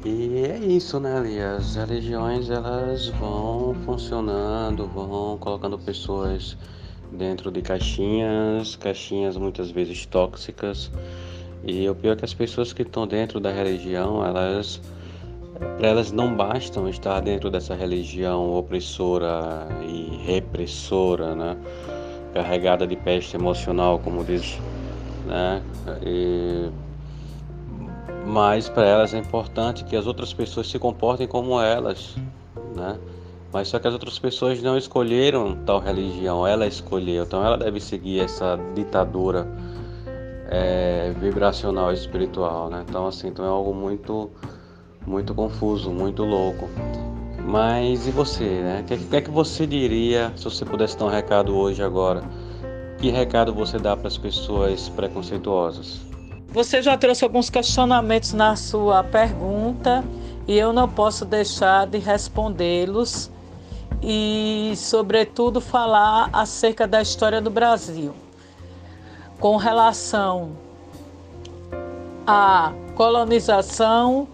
E 0.04 0.44
é 0.44 0.56
isso, 0.58 1.00
né, 1.00 1.16
Ali? 1.16 1.40
As 1.40 1.74
religiões 1.74 2.50
elas 2.50 3.08
vão 3.08 3.74
funcionando, 3.84 4.86
vão 4.86 5.36
colocando 5.38 5.76
pessoas 5.76 6.56
dentro 7.10 7.50
de 7.50 7.62
caixinhas, 7.62 8.76
caixinhas 8.76 9.36
muitas 9.36 9.72
vezes 9.72 10.06
tóxicas. 10.06 10.88
E 11.66 11.88
o 11.88 11.96
pior 11.96 12.12
é 12.12 12.16
que 12.16 12.24
as 12.24 12.32
pessoas 12.32 12.72
que 12.72 12.82
estão 12.82 13.08
dentro 13.08 13.40
da 13.40 13.50
religião, 13.50 14.24
elas 14.24 14.80
para 15.76 15.88
elas 15.88 16.12
não 16.12 16.34
bastam 16.34 16.88
estar 16.88 17.20
dentro 17.20 17.50
dessa 17.50 17.74
religião 17.74 18.54
opressora 18.54 19.68
e 19.88 20.20
repressora, 20.24 21.34
né? 21.34 21.56
carregada 22.36 22.86
de 22.86 22.96
peste 22.96 23.34
emocional, 23.36 23.98
como 23.98 24.22
diz, 24.22 24.60
né? 25.26 25.62
E 26.02 26.70
mas 28.26 28.68
para 28.68 28.84
elas 28.84 29.14
é 29.14 29.18
importante 29.18 29.84
que 29.84 29.96
as 29.96 30.06
outras 30.06 30.34
pessoas 30.34 30.68
se 30.68 30.78
comportem 30.78 31.26
como 31.26 31.60
elas, 31.60 32.16
né? 32.74 32.98
Mas 33.52 33.68
só 33.68 33.78
que 33.78 33.86
as 33.86 33.94
outras 33.94 34.18
pessoas 34.18 34.60
não 34.60 34.76
escolheram 34.76 35.56
tal 35.64 35.78
religião, 35.78 36.46
ela 36.46 36.66
escolheu, 36.66 37.22
então 37.22 37.44
ela 37.44 37.56
deve 37.56 37.80
seguir 37.80 38.20
essa 38.20 38.58
ditadura 38.74 39.46
é, 40.50 41.12
vibracional 41.20 41.92
espiritual, 41.92 42.68
né? 42.68 42.84
Então 42.86 43.06
assim, 43.06 43.28
então 43.28 43.44
é 43.44 43.48
algo 43.48 43.72
muito, 43.72 44.28
muito 45.06 45.34
confuso, 45.34 45.90
muito 45.90 46.24
louco. 46.24 46.68
Mas 47.44 48.06
e 48.06 48.10
você, 48.10 48.44
né? 48.44 48.80
O 48.80 48.84
que, 48.84 48.96
que 48.98 49.16
é 49.16 49.20
que 49.20 49.30
você 49.30 49.66
diria 49.66 50.32
se 50.36 50.44
você 50.44 50.64
pudesse 50.64 50.98
dar 50.98 51.04
um 51.04 51.08
recado 51.08 51.56
hoje 51.56 51.82
agora? 51.82 52.24
Que 52.98 53.10
recado 53.10 53.54
você 53.54 53.78
dá 53.78 53.96
para 53.96 54.08
as 54.08 54.18
pessoas 54.18 54.88
preconceituosas? 54.88 56.00
Você 56.48 56.82
já 56.82 56.96
trouxe 56.96 57.22
alguns 57.22 57.48
questionamentos 57.48 58.32
na 58.32 58.56
sua 58.56 59.04
pergunta 59.04 60.02
e 60.48 60.58
eu 60.58 60.72
não 60.72 60.88
posso 60.88 61.24
deixar 61.24 61.86
de 61.86 61.98
respondê-los 61.98 63.30
e, 64.02 64.72
sobretudo, 64.76 65.60
falar 65.60 66.30
acerca 66.32 66.86
da 66.86 67.00
história 67.00 67.40
do 67.40 67.50
Brasil 67.50 68.12
com 69.38 69.56
relação 69.56 70.52
à 72.26 72.72
colonização, 72.94 74.26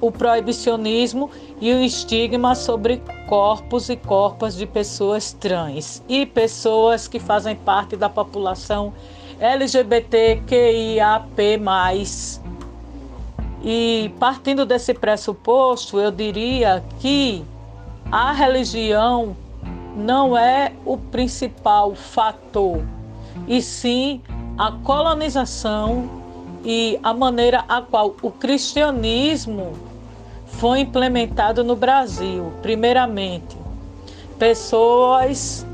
o 0.00 0.10
proibicionismo 0.10 1.30
e 1.60 1.72
o 1.72 1.82
estigma 1.82 2.54
sobre 2.54 3.02
corpos 3.28 3.88
e 3.88 3.96
corpas 3.96 4.56
de 4.56 4.66
pessoas 4.66 5.32
trans 5.32 6.02
e 6.08 6.24
pessoas 6.24 7.06
que 7.06 7.18
fazem 7.18 7.54
parte 7.54 7.96
da 7.96 8.08
população 8.08 8.92
LGBTQIAP+. 9.38 10.50
E 13.62 14.10
partindo 14.18 14.64
desse 14.64 14.94
pressuposto, 14.94 16.00
eu 16.00 16.10
diria 16.10 16.82
que 16.98 17.44
a 18.10 18.32
religião 18.32 19.36
não 19.96 20.36
é 20.36 20.72
o 20.84 20.96
principal 20.96 21.94
fator, 21.94 22.82
e 23.46 23.60
sim 23.60 24.22
a 24.56 24.72
colonização 24.72 26.08
e 26.64 26.98
a 27.02 27.12
maneira 27.12 27.64
a 27.68 27.80
qual 27.82 28.14
o 28.22 28.30
cristianismo 28.30 29.72
foi 30.60 30.80
implementado 30.80 31.64
no 31.64 31.74
Brasil. 31.74 32.52
Primeiramente, 32.60 33.56
pessoas 34.38 35.66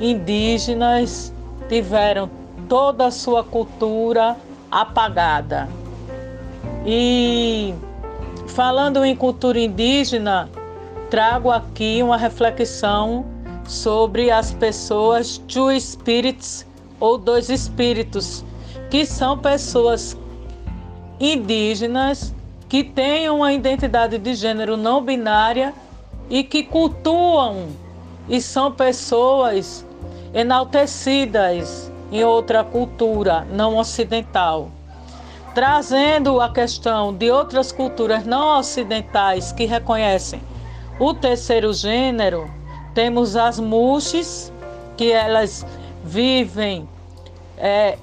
indígenas 0.00 1.30
tiveram 1.68 2.30
toda 2.66 3.08
a 3.08 3.10
sua 3.10 3.44
cultura 3.44 4.34
apagada. 4.70 5.68
E 6.86 7.74
falando 8.48 9.04
em 9.04 9.14
cultura 9.14 9.60
indígena, 9.60 10.48
trago 11.10 11.50
aqui 11.50 12.02
uma 12.02 12.16
reflexão 12.16 13.26
sobre 13.66 14.30
as 14.30 14.52
pessoas 14.54 15.36
two 15.36 15.78
spirits 15.78 16.66
ou 16.98 17.18
dois 17.18 17.50
espíritos, 17.50 18.42
que 18.90 19.04
são 19.04 19.36
pessoas 19.36 20.16
indígenas 21.20 22.33
que 22.74 22.82
têm 22.82 23.30
uma 23.30 23.52
identidade 23.52 24.18
de 24.18 24.34
gênero 24.34 24.76
não 24.76 25.00
binária 25.00 25.72
e 26.28 26.42
que 26.42 26.64
cultuam 26.64 27.68
e 28.28 28.40
são 28.40 28.72
pessoas 28.72 29.86
enaltecidas 30.34 31.88
em 32.10 32.24
outra 32.24 32.64
cultura 32.64 33.46
não 33.52 33.76
ocidental. 33.76 34.70
Trazendo 35.54 36.40
a 36.40 36.52
questão 36.52 37.14
de 37.14 37.30
outras 37.30 37.70
culturas 37.70 38.26
não 38.26 38.58
ocidentais 38.58 39.52
que 39.52 39.66
reconhecem 39.66 40.42
o 40.98 41.14
terceiro 41.14 41.72
gênero, 41.72 42.50
temos 42.92 43.36
as 43.36 43.60
muxes, 43.60 44.52
que 44.96 45.12
elas 45.12 45.64
vivem 46.02 46.88
é, 47.56 47.96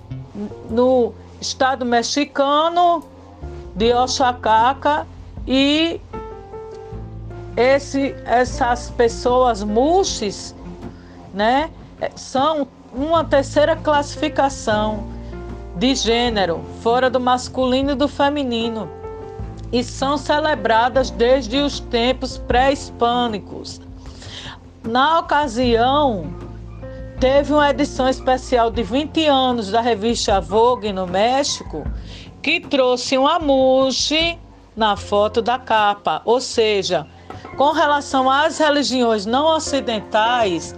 no 0.69 1.13
estado 1.41 1.83
mexicano 1.83 3.10
de 3.75 3.93
Oaxaca 3.93 5.07
e 5.47 5.99
esse, 7.55 8.15
essas 8.25 8.89
pessoas 8.91 9.63
muxes, 9.63 10.55
né, 11.33 11.69
são 12.15 12.67
uma 12.93 13.23
terceira 13.23 13.75
classificação 13.75 15.03
de 15.77 15.95
gênero, 15.95 16.61
fora 16.81 17.09
do 17.09 17.19
masculino 17.19 17.91
e 17.91 17.95
do 17.95 18.07
feminino, 18.07 18.89
e 19.71 19.83
são 19.83 20.17
celebradas 20.17 21.09
desde 21.09 21.57
os 21.57 21.79
tempos 21.79 22.37
pré-hispânicos. 22.37 23.79
Na 24.83 25.19
ocasião, 25.19 26.25
teve 27.19 27.53
uma 27.53 27.69
edição 27.69 28.09
especial 28.09 28.69
de 28.69 28.83
20 28.83 29.27
anos 29.27 29.71
da 29.71 29.79
revista 29.79 30.41
Vogue 30.41 30.91
no 30.91 31.07
México, 31.07 31.85
que 32.41 32.59
trouxe 32.59 33.17
uma 33.17 33.39
muxe 33.39 34.37
na 34.75 34.95
foto 34.97 35.41
da 35.41 35.59
capa, 35.59 36.21
ou 36.25 36.41
seja, 36.41 37.07
com 37.57 37.71
relação 37.71 38.29
às 38.29 38.57
religiões 38.57 39.25
não 39.25 39.45
ocidentais, 39.55 40.75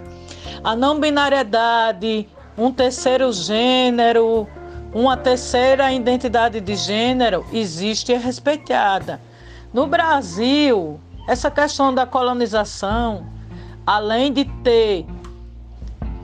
a 0.62 0.76
não 0.76 1.00
binariedade, 1.00 2.28
um 2.56 2.70
terceiro 2.70 3.32
gênero, 3.32 4.46
uma 4.92 5.16
terceira 5.16 5.92
identidade 5.92 6.60
de 6.60 6.76
gênero 6.76 7.44
existe 7.52 8.12
e 8.12 8.14
é 8.14 8.18
respeitada. 8.18 9.20
No 9.72 9.86
Brasil, 9.86 11.00
essa 11.26 11.50
questão 11.50 11.92
da 11.92 12.06
colonização, 12.06 13.26
além 13.86 14.32
de 14.32 14.44
ter 14.62 15.06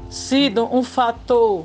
sido 0.08 0.68
um 0.72 0.82
fator 0.82 1.64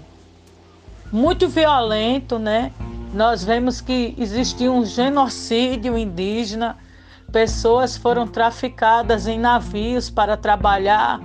muito 1.12 1.48
violento, 1.48 2.40
né? 2.40 2.72
Nós 3.16 3.46
vemos 3.46 3.80
que 3.80 4.14
existiu 4.18 4.74
um 4.74 4.84
genocídio 4.84 5.98
indígena, 5.98 6.76
pessoas 7.32 7.96
foram 7.96 8.28
traficadas 8.28 9.26
em 9.26 9.40
navios 9.40 10.10
para 10.10 10.36
trabalhar 10.36 11.22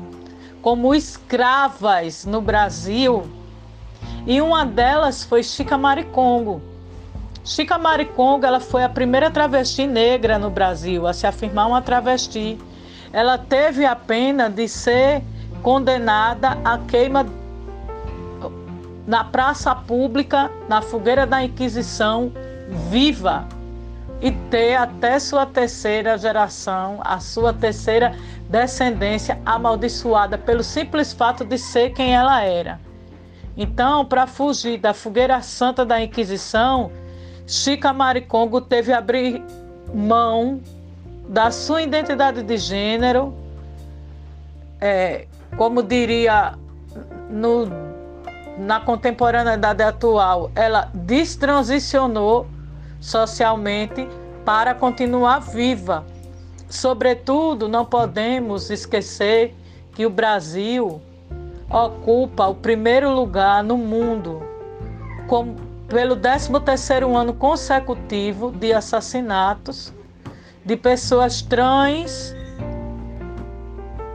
como 0.63 0.95
escravas 0.95 2.25
no 2.25 2.41
Brasil 2.41 3.25
E 4.25 4.41
uma 4.41 4.65
delas 4.65 5.25
foi 5.25 5.43
Chica 5.43 5.77
Maricongo. 5.77 6.63
Chica 7.45 7.77
Maricongo 7.77 8.47
ela 8.47 8.61
foi 8.61 8.85
a 8.85 8.89
primeira 8.89 9.29
travesti 9.29 9.85
negra 9.85 10.39
no 10.39 10.49
Brasil 10.49 11.09
a 11.09 11.13
se 11.13 11.27
afirmar 11.27 11.67
uma 11.67 11.83
travesti. 11.83 12.57
Ela 13.13 13.37
teve 13.37 13.85
a 13.85 13.97
pena 13.97 14.49
de 14.49 14.69
ser 14.69 15.25
condenada 15.61 16.57
à 16.65 16.79
queima 16.79 17.27
na 19.11 19.25
praça 19.25 19.75
pública, 19.75 20.49
na 20.69 20.81
fogueira 20.81 21.27
da 21.27 21.43
Inquisição, 21.43 22.33
viva 22.89 23.45
e 24.21 24.31
ter 24.31 24.77
até 24.77 25.19
sua 25.19 25.45
terceira 25.45 26.17
geração, 26.17 27.01
a 27.03 27.19
sua 27.19 27.53
terceira 27.53 28.15
descendência 28.49 29.37
amaldiçoada 29.45 30.39
pelo 30.39 30.63
simples 30.63 31.13
fato 31.13 31.45
de 31.45 31.59
ser 31.59 31.91
quem 31.91 32.15
ela 32.15 32.41
era. 32.45 32.79
Então, 33.57 34.05
para 34.05 34.29
fugir 34.29 34.79
da 34.79 34.95
fogueira 34.95 35.43
santa 35.43 35.85
da 35.85 36.01
Inquisição, 36.01 36.93
Chica 37.49 37.93
Maricongo 37.93 38.61
teve 38.61 38.93
abrir 38.93 39.43
mão 39.93 40.61
da 41.29 41.51
sua 41.51 41.83
identidade 41.83 42.45
de 42.45 42.57
gênero, 42.57 43.35
é, 44.81 45.27
como 45.57 45.83
diria 45.83 46.55
no, 47.29 47.90
na 48.61 48.79
contemporaneidade 48.79 49.83
atual, 49.83 50.51
ela 50.55 50.91
destransicionou 50.93 52.47
socialmente 53.01 54.07
para 54.45 54.75
continuar 54.75 55.41
viva. 55.41 56.05
Sobretudo, 56.69 57.69
não 57.69 57.85
podemos 57.87 58.71
esquecer 58.71 59.55
que 59.95 60.05
o 60.05 60.11
Brasil 60.11 61.01
ocupa 61.71 62.49
o 62.49 62.55
primeiro 62.55 63.11
lugar 63.11 63.65
no 63.65 63.79
mundo 63.79 64.43
com, 65.27 65.57
pelo 65.89 66.17
13º 66.17 67.17
ano 67.17 67.33
consecutivo 67.33 68.51
de 68.51 68.73
assassinatos 68.73 69.93
de 70.65 70.77
pessoas 70.77 71.41
trans, 71.41 72.37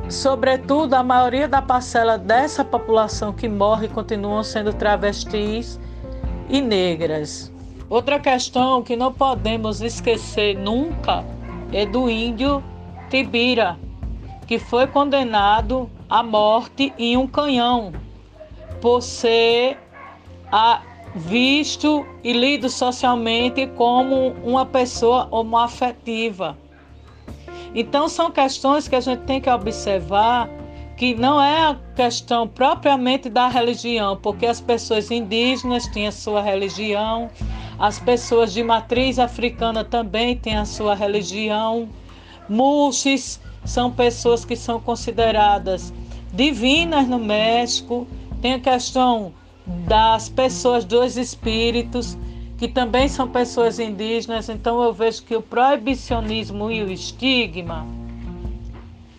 sobretudo 0.10 0.94
a 0.94 1.04
maioria 1.04 1.48
da 1.48 1.62
parcela 1.62 2.18
dessa 2.18 2.64
população 2.64 3.34
que 3.34 3.48
morre 3.48 3.88
continuam 3.88 4.44
sendo 4.44 4.74
travestis 4.74 5.80
e 6.50 6.62
negras. 6.62 7.52
Outra 7.90 8.20
questão 8.20 8.82
que 8.82 8.96
não 8.96 9.12
podemos 9.12 9.82
esquecer 9.82 10.58
nunca 10.58 11.24
é 11.72 11.86
do 11.86 12.10
índio 12.10 12.64
Tibira, 13.10 13.78
que 14.48 14.60
foi 14.60 14.88
condenado 14.88 15.90
à 16.10 16.22
morte 16.22 16.94
em 16.98 17.18
um 17.18 17.28
canhão 17.28 17.92
por 18.82 19.02
ser 19.02 19.78
a, 20.52 20.82
visto 21.16 22.06
e 22.24 22.34
lido 22.34 22.70
socialmente 22.70 23.68
como 23.68 24.30
uma 24.44 24.66
pessoa 24.66 25.28
homoafetiva. 25.32 26.58
Então 27.76 28.08
são 28.08 28.32
questões 28.32 28.88
que 28.88 28.96
a 28.96 29.02
gente 29.02 29.24
tem 29.24 29.42
que 29.42 29.50
observar 29.50 30.50
que 30.96 31.14
não 31.14 31.42
é 31.42 31.72
a 31.72 31.78
questão 31.94 32.48
propriamente 32.48 33.30
da 33.30 33.50
religião, 33.50 34.16
porque 34.16 34.46
as 34.46 34.62
pessoas 34.62 35.12
indígenas 35.12 35.86
têm 35.88 36.08
a 36.08 36.12
sua 36.12 36.42
religião, 36.42 37.30
as 37.78 38.00
pessoas 38.00 38.54
de 38.54 38.64
matriz 38.64 39.20
africana 39.20 39.84
também 39.84 40.38
têm 40.38 40.56
a 40.56 40.64
sua 40.64 40.96
religião. 40.96 41.90
Muxes 42.48 43.42
são 43.66 43.92
pessoas 43.92 44.46
que 44.46 44.56
são 44.56 44.80
consideradas 44.80 45.94
divinas 46.32 47.06
no 47.08 47.20
México. 47.20 48.08
Tem 48.42 48.54
a 48.54 48.60
questão 48.60 49.34
das 49.66 50.30
pessoas 50.30 50.86
dos 50.86 51.18
espíritos, 51.18 52.18
que 52.58 52.68
também 52.68 53.08
são 53.08 53.28
pessoas 53.28 53.80
indígenas. 53.80 54.50
Então 54.50 54.82
eu 54.84 54.94
vejo 54.94 55.24
que 55.24 55.36
o 55.36 55.42
proibicionismo 55.42 56.72
e 56.72 56.84
o 56.84 56.92
estigma 56.92 57.86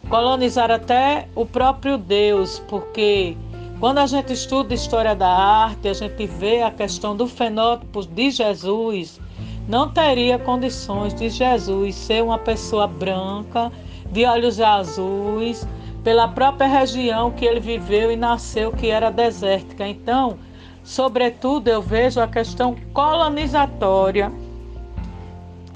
colonizaram 0.08 0.76
até 0.76 1.28
o 1.34 1.44
próprio 1.44 1.98
Deus, 1.98 2.60
porque 2.68 3.36
quando 3.80 3.98
a 3.98 4.06
gente 4.06 4.32
estuda 4.32 4.72
história 4.72 5.14
da 5.14 5.28
arte, 5.28 5.88
a 5.88 5.92
gente 5.92 6.26
vê 6.26 6.62
a 6.62 6.70
questão 6.70 7.16
do 7.16 7.26
fenótipo 7.26 8.06
de 8.06 8.30
Jesus, 8.30 9.20
não 9.68 9.90
teria 9.90 10.38
condições 10.38 11.12
de 11.12 11.28
Jesus 11.28 11.94
ser 11.94 12.22
uma 12.22 12.38
pessoa 12.38 12.86
branca, 12.86 13.70
de 14.10 14.24
olhos 14.24 14.60
azuis, 14.60 15.66
pela 16.04 16.28
própria 16.28 16.68
região 16.68 17.32
que 17.32 17.44
ele 17.44 17.58
viveu 17.58 18.12
e 18.12 18.16
nasceu, 18.16 18.70
que 18.70 18.86
era 18.88 19.10
desértica. 19.10 19.86
Então, 19.88 20.38
sobretudo, 20.86 21.66
eu 21.66 21.82
vejo 21.82 22.20
a 22.20 22.28
questão 22.28 22.76
colonizatória 22.94 24.32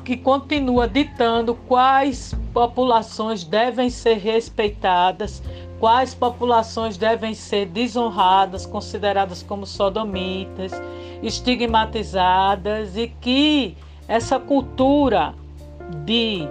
que 0.04 0.16
continua 0.16 0.86
ditando 0.86 1.54
quais 1.66 2.32
populações 2.54 3.42
devem 3.42 3.90
ser 3.90 4.18
respeitadas, 4.18 5.42
quais 5.80 6.14
populações 6.14 6.96
devem 6.96 7.34
ser 7.34 7.66
desonradas, 7.66 8.64
consideradas 8.64 9.42
como 9.42 9.66
sodomitas, 9.66 10.72
estigmatizadas 11.22 12.96
e 12.96 13.08
que 13.20 13.76
essa 14.06 14.38
cultura 14.38 15.34
de 16.04 16.48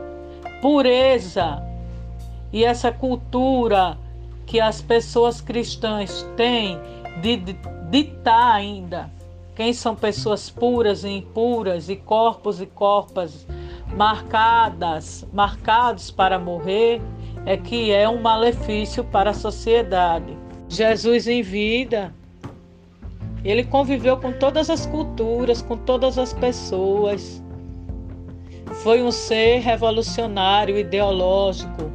pureza 0.62 1.64
e 2.52 2.66
essa 2.66 2.92
cultura 2.92 3.98
que 4.46 4.60
as 4.60 4.82
pessoas 4.82 5.40
cristãs 5.40 6.28
têm 6.36 6.78
de 7.22 7.38
ditar 7.90 8.56
ainda 8.56 9.10
quem 9.56 9.74
são 9.74 9.96
pessoas 9.96 10.50
puras 10.50 11.04
e 11.04 11.10
impuras 11.10 11.90
e 11.90 11.96
corpos 11.96 12.62
e 12.62 12.66
corpas 12.66 13.46
marcadas, 13.96 15.28
marcados 15.34 16.12
para 16.12 16.40
morrer, 16.40 17.02
é 17.46 17.58
que 17.58 17.92
é 17.92 18.08
um 18.08 18.22
malefício 18.22 19.04
para 19.04 19.32
a 19.32 19.34
sociedade. 19.34 20.38
Jesus 20.68 21.28
em 21.28 21.42
vida, 21.42 22.14
ele 23.44 23.64
conviveu 23.64 24.18
com 24.18 24.32
todas 24.32 24.70
as 24.70 24.86
culturas, 24.86 25.62
com 25.62 25.76
todas 25.76 26.18
as 26.18 26.34
pessoas. 26.34 27.44
Foi 28.84 29.02
um 29.02 29.12
ser 29.12 29.60
revolucionário, 29.60 30.78
ideológico. 30.78 31.92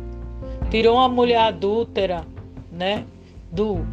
Tirou 0.70 0.96
uma 0.96 1.08
mulher 1.08 1.38
adúltera, 1.38 2.26
né, 2.72 3.04
do 3.52 3.86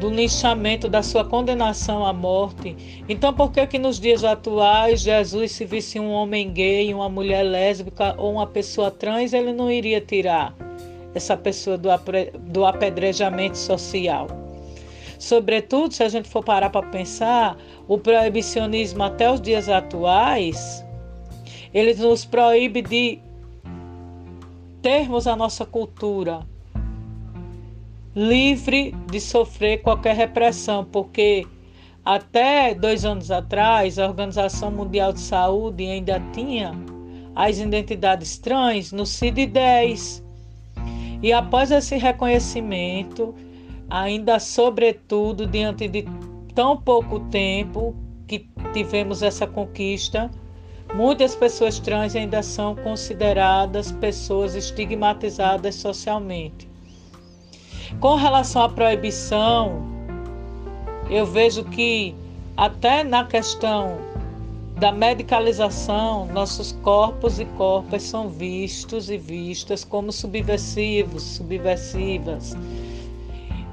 do 0.00 0.08
linchamento, 0.08 0.88
da 0.88 1.02
sua 1.02 1.22
condenação 1.24 2.06
à 2.06 2.12
morte. 2.12 3.04
Então, 3.06 3.34
por 3.34 3.52
que 3.52 3.66
que 3.66 3.78
nos 3.78 4.00
dias 4.00 4.24
atuais 4.24 5.02
Jesus 5.02 5.52
se 5.52 5.66
visse 5.66 6.00
um 6.00 6.10
homem 6.10 6.50
gay, 6.50 6.92
uma 6.94 7.08
mulher 7.08 7.42
lésbica 7.42 8.14
ou 8.16 8.32
uma 8.32 8.46
pessoa 8.46 8.90
trans, 8.90 9.34
ele 9.34 9.52
não 9.52 9.70
iria 9.70 10.00
tirar 10.00 10.54
essa 11.14 11.36
pessoa 11.36 11.76
do, 11.76 11.90
do 12.40 12.64
apedrejamento 12.64 13.58
social? 13.58 14.26
Sobretudo, 15.18 15.92
se 15.92 16.02
a 16.02 16.08
gente 16.08 16.30
for 16.30 16.42
parar 16.42 16.70
para 16.70 16.86
pensar, 16.86 17.58
o 17.86 17.98
proibicionismo 17.98 19.02
até 19.02 19.30
os 19.30 19.38
dias 19.38 19.68
atuais, 19.68 20.82
ele 21.74 21.92
nos 21.92 22.24
proíbe 22.24 22.80
de 22.80 23.18
termos 24.80 25.26
a 25.26 25.36
nossa 25.36 25.66
cultura, 25.66 26.40
livre 28.14 28.94
de 29.10 29.20
sofrer 29.20 29.82
qualquer 29.82 30.16
repressão, 30.16 30.84
porque 30.84 31.46
até 32.04 32.74
dois 32.74 33.04
anos 33.04 33.30
atrás 33.30 33.98
a 33.98 34.06
Organização 34.06 34.70
Mundial 34.70 35.12
de 35.12 35.20
Saúde 35.20 35.86
ainda 35.86 36.20
tinha 36.32 36.72
as 37.34 37.58
identidades 37.58 38.38
trans 38.38 38.92
no 38.92 39.04
CID-10. 39.04 40.22
E 41.22 41.32
após 41.32 41.70
esse 41.70 41.96
reconhecimento, 41.96 43.34
ainda 43.88 44.38
sobretudo 44.38 45.46
diante 45.46 45.86
de 45.86 46.04
tão 46.54 46.76
pouco 46.76 47.20
tempo 47.28 47.94
que 48.26 48.48
tivemos 48.72 49.22
essa 49.22 49.46
conquista, 49.46 50.30
muitas 50.94 51.36
pessoas 51.36 51.78
trans 51.78 52.16
ainda 52.16 52.42
são 52.42 52.74
consideradas 52.74 53.92
pessoas 53.92 54.54
estigmatizadas 54.54 55.74
socialmente. 55.74 56.69
Com 57.98 58.14
relação 58.14 58.62
à 58.62 58.68
proibição, 58.68 59.82
eu 61.10 61.26
vejo 61.26 61.64
que 61.64 62.14
até 62.56 63.02
na 63.02 63.24
questão 63.24 63.98
da 64.78 64.92
medicalização, 64.92 66.26
nossos 66.26 66.72
corpos 66.82 67.38
e 67.38 67.44
corpos 67.44 68.02
são 68.02 68.28
vistos 68.28 69.10
e 69.10 69.18
vistas 69.18 69.84
como 69.84 70.10
subversivos, 70.10 71.22
subversivas. 71.22 72.56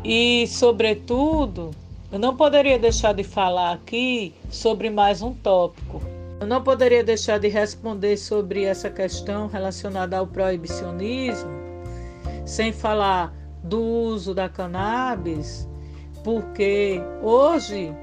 E, 0.04 0.46
sobretudo, 0.48 1.72
eu 2.12 2.20
não 2.20 2.36
poderia 2.36 2.78
deixar 2.78 3.14
de 3.14 3.24
falar 3.24 3.74
aqui 3.74 4.34
sobre 4.50 4.90
mais 4.90 5.22
um 5.22 5.34
tópico. 5.34 6.02
Eu 6.42 6.48
não 6.48 6.62
poderia 6.62 7.04
deixar 7.04 7.40
de 7.40 7.48
responder 7.48 8.18
sobre 8.18 8.64
essa 8.64 8.90
questão 8.90 9.48
relacionada 9.48 10.18
ao 10.18 10.28
proibicionismo 10.28 11.50
sem 12.46 12.72
falar 12.72 13.34
do 13.68 13.82
uso 13.82 14.34
da 14.34 14.50
cannabis, 14.50 15.68
porque 16.24 17.02
hoje 17.22 17.94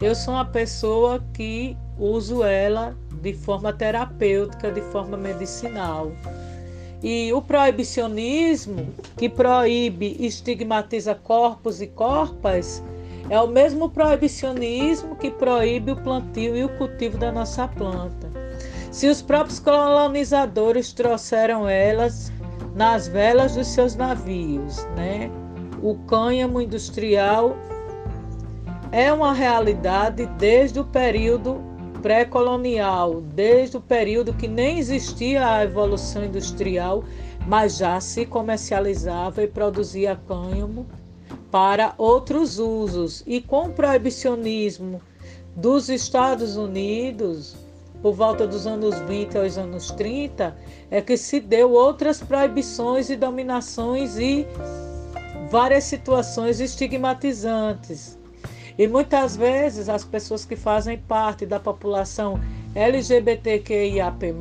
eu 0.00 0.14
sou 0.14 0.34
uma 0.34 0.44
pessoa 0.44 1.22
que 1.34 1.76
uso 1.98 2.42
ela 2.42 2.96
de 3.20 3.34
forma 3.34 3.72
terapêutica, 3.72 4.72
de 4.72 4.80
forma 4.80 5.16
medicinal. 5.16 6.10
E 7.02 7.32
o 7.32 7.40
proibicionismo, 7.40 8.88
que 9.16 9.28
proíbe 9.28 10.16
e 10.18 10.26
estigmatiza 10.26 11.14
corpos 11.14 11.80
e 11.80 11.86
corpas, 11.86 12.82
é 13.28 13.40
o 13.40 13.46
mesmo 13.46 13.88
proibicionismo 13.88 15.16
que 15.16 15.30
proíbe 15.30 15.92
o 15.92 15.96
plantio 15.96 16.56
e 16.56 16.64
o 16.64 16.68
cultivo 16.76 17.16
da 17.16 17.30
nossa 17.30 17.68
planta. 17.68 18.28
Se 18.90 19.08
os 19.08 19.22
próprios 19.22 19.60
colonizadores 19.60 20.92
trouxeram 20.92 21.68
elas 21.68 22.32
nas 22.74 23.08
velas 23.08 23.54
dos 23.54 23.66
seus 23.68 23.94
navios, 23.94 24.84
né? 24.96 25.30
O 25.82 25.94
cânhamo 26.06 26.60
industrial 26.60 27.56
é 28.92 29.12
uma 29.12 29.32
realidade 29.32 30.26
desde 30.38 30.80
o 30.80 30.84
período 30.84 31.60
pré-colonial, 32.02 33.20
desde 33.20 33.76
o 33.76 33.80
período 33.80 34.32
que 34.32 34.48
nem 34.48 34.78
existia 34.78 35.46
a 35.46 35.64
evolução 35.64 36.24
industrial, 36.24 37.04
mas 37.46 37.76
já 37.76 38.00
se 38.00 38.26
comercializava 38.26 39.42
e 39.42 39.46
produzia 39.46 40.20
cânhamo 40.26 40.86
para 41.50 41.94
outros 41.98 42.58
usos. 42.58 43.22
E 43.26 43.40
com 43.40 43.66
o 43.66 43.72
proibicionismo 43.72 45.00
dos 45.54 45.88
Estados 45.88 46.56
Unidos, 46.56 47.56
por 48.02 48.14
volta 48.14 48.46
dos 48.46 48.66
anos 48.66 48.98
20 49.00 49.38
aos 49.38 49.58
anos 49.58 49.90
30, 49.90 50.56
é 50.90 51.00
que 51.00 51.16
se 51.16 51.40
deu 51.40 51.72
outras 51.72 52.20
proibições 52.20 53.10
e 53.10 53.16
dominações 53.16 54.16
e 54.16 54.46
várias 55.50 55.84
situações 55.84 56.60
estigmatizantes. 56.60 58.18
E 58.78 58.88
muitas 58.88 59.36
vezes 59.36 59.88
as 59.88 60.04
pessoas 60.04 60.44
que 60.44 60.56
fazem 60.56 60.96
parte 60.96 61.44
da 61.44 61.60
população 61.60 62.40
LGBTQIAP+, 62.74 64.34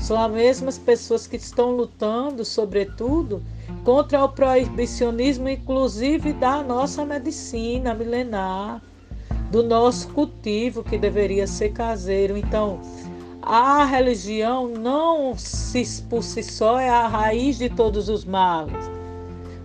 são 0.00 0.20
as 0.20 0.32
mesmas 0.32 0.78
pessoas 0.78 1.26
que 1.26 1.36
estão 1.36 1.72
lutando, 1.72 2.44
sobretudo, 2.44 3.42
contra 3.84 4.24
o 4.24 4.28
proibicionismo, 4.28 5.48
inclusive 5.48 6.32
da 6.32 6.62
nossa 6.62 7.04
medicina 7.04 7.94
milenar, 7.94 8.82
do 9.50 9.62
nosso 9.62 10.08
cultivo 10.08 10.82
que 10.82 10.96
deveria 10.96 11.46
ser 11.46 11.70
caseiro. 11.70 12.36
Então, 12.36 12.80
a 13.42 13.84
religião 13.84 14.68
não 14.68 15.36
se, 15.36 16.02
por 16.02 16.22
si 16.22 16.42
só 16.42 16.78
é 16.78 16.88
a 16.88 17.08
raiz 17.08 17.58
de 17.58 17.68
todos 17.68 18.08
os 18.08 18.24
males. 18.24 18.90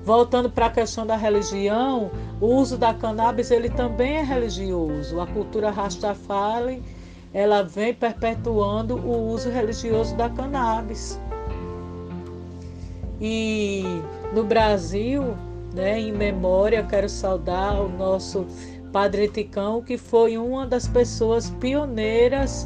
Voltando 0.03 0.49
para 0.49 0.67
a 0.67 0.71
questão 0.71 1.05
da 1.05 1.15
religião, 1.15 2.11
o 2.39 2.47
uso 2.47 2.77
da 2.77 2.93
cannabis 2.93 3.49
ele 3.51 3.69
também 3.69 4.17
é 4.17 4.23
religioso. 4.23 5.19
A 5.19 5.27
cultura 5.27 5.71
Rastafari 5.71 6.81
ela 7.33 7.63
vem 7.63 7.93
perpetuando 7.93 8.95
o 8.95 9.29
uso 9.29 9.49
religioso 9.49 10.15
da 10.15 10.29
cannabis. 10.29 11.19
E 13.19 13.83
no 14.33 14.43
Brasil, 14.43 15.35
né, 15.73 15.99
em 15.99 16.13
memória, 16.13 16.83
quero 16.83 17.09
saudar 17.09 17.81
o 17.81 17.89
nosso 17.89 18.45
Padre 18.95 19.27
Ticão, 19.27 19.81
que 19.81 19.97
foi 19.97 20.38
uma 20.38 20.65
das 20.65 20.88
pessoas 20.88 21.49
pioneiras 21.49 22.65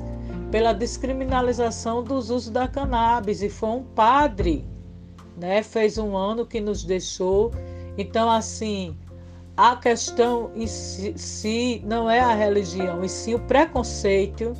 pela 0.51 0.73
descriminalização 0.73 2.03
dos 2.03 2.29
usos 2.29 2.51
da 2.51 2.67
cannabis 2.67 3.41
e 3.41 3.49
foi 3.49 3.69
um 3.69 3.83
padre, 3.83 4.63
né? 5.35 5.63
Fez 5.63 5.97
um 5.97 6.15
ano 6.15 6.45
que 6.45 6.61
nos 6.61 6.83
deixou. 6.83 7.51
Então, 7.97 8.29
assim, 8.29 8.95
a 9.57 9.75
questão 9.75 10.51
em 10.53 10.67
si, 10.67 11.15
si 11.17 11.81
não 11.83 12.07
é 12.07 12.19
a 12.19 12.35
religião, 12.35 13.03
e 13.03 13.09
sim 13.09 13.33
o 13.33 13.39
preconceito. 13.39 14.53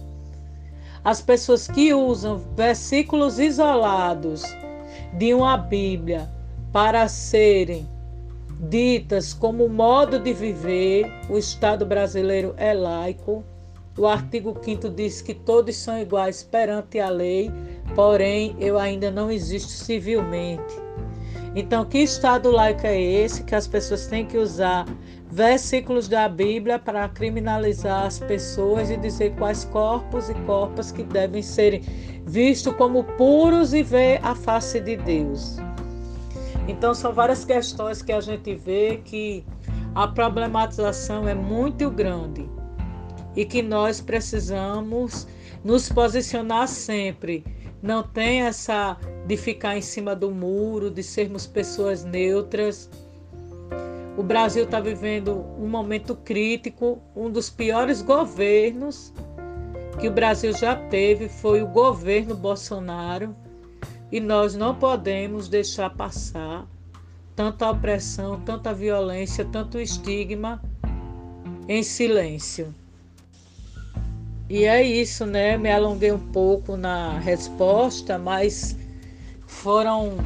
As 1.03 1.21
pessoas 1.21 1.67
que 1.67 1.93
usam 1.93 2.39
versículos 2.55 3.37
isolados 3.37 4.41
de 5.19 5.35
uma 5.35 5.55
Bíblia 5.55 6.27
para 6.73 7.07
serem 7.07 7.87
ditas 8.59 9.33
como 9.33 9.69
modo 9.69 10.19
de 10.19 10.33
viver, 10.33 11.09
o 11.29 11.37
Estado 11.37 11.85
brasileiro 11.85 12.53
é 12.57 12.73
laico. 12.73 13.43
O 13.97 14.05
artigo 14.05 14.55
5 14.61 14.89
diz 14.89 15.21
que 15.21 15.33
todos 15.33 15.75
são 15.75 15.97
iguais 15.97 16.43
perante 16.43 16.99
a 16.99 17.09
lei, 17.09 17.51
porém 17.95 18.55
eu 18.59 18.77
ainda 18.77 19.09
não 19.09 19.31
existo 19.31 19.71
civilmente. 19.71 20.75
Então, 21.55 21.83
que 21.83 21.97
Estado 21.99 22.51
laico 22.51 22.85
é 22.85 23.01
esse 23.01 23.43
que 23.43 23.55
as 23.55 23.67
pessoas 23.67 24.07
têm 24.07 24.25
que 24.25 24.37
usar 24.37 24.85
versículos 25.31 26.07
da 26.07 26.27
Bíblia 26.27 26.79
para 26.79 27.07
criminalizar 27.09 28.05
as 28.05 28.19
pessoas 28.19 28.89
e 28.89 28.97
dizer 28.97 29.33
quais 29.35 29.65
corpos 29.65 30.29
e 30.29 30.33
corpas 30.45 30.91
que 30.91 31.03
devem 31.03 31.41
serem 31.41 31.81
vistos 32.25 32.73
como 32.75 33.03
puros 33.03 33.73
e 33.73 33.83
ver 33.83 34.19
a 34.23 34.35
face 34.35 34.79
de 34.79 34.95
Deus? 34.97 35.57
Então, 36.69 36.93
são 36.93 37.11
várias 37.11 37.43
questões 37.43 38.03
que 38.03 38.11
a 38.11 38.21
gente 38.21 38.53
vê 38.53 39.01
que 39.03 39.43
a 39.95 40.07
problematização 40.07 41.27
é 41.27 41.33
muito 41.33 41.89
grande 41.89 42.47
e 43.35 43.43
que 43.43 43.63
nós 43.63 43.99
precisamos 43.99 45.27
nos 45.63 45.89
posicionar 45.89 46.67
sempre. 46.67 47.43
Não 47.81 48.03
tem 48.03 48.43
essa 48.43 48.95
de 49.25 49.35
ficar 49.35 49.77
em 49.77 49.81
cima 49.81 50.15
do 50.15 50.29
muro, 50.29 50.91
de 50.91 51.01
sermos 51.01 51.47
pessoas 51.47 52.05
neutras. 52.05 52.87
O 54.15 54.21
Brasil 54.21 54.65
está 54.65 54.79
vivendo 54.79 55.43
um 55.57 55.67
momento 55.67 56.15
crítico, 56.17 57.01
um 57.15 57.31
dos 57.31 57.49
piores 57.49 58.03
governos 58.03 59.11
que 59.99 60.07
o 60.07 60.11
Brasil 60.11 60.53
já 60.53 60.75
teve 60.75 61.29
foi 61.29 61.63
o 61.63 61.67
governo 61.67 62.35
Bolsonaro 62.35 63.35
e 64.11 64.19
nós 64.19 64.55
não 64.55 64.75
podemos 64.75 65.47
deixar 65.47 65.89
passar 65.91 66.65
tanta 67.35 67.69
opressão, 67.69 68.39
tanta 68.41 68.73
violência, 68.73 69.45
tanto 69.45 69.79
estigma 69.79 70.61
em 71.67 71.83
silêncio. 71.83 72.73
E 74.49 74.65
é 74.65 74.81
isso, 74.81 75.25
né? 75.25 75.57
Me 75.57 75.71
alonguei 75.71 76.11
um 76.11 76.31
pouco 76.31 76.75
na 76.75 77.19
resposta, 77.19 78.17
mas 78.17 78.75
foram 79.45 80.17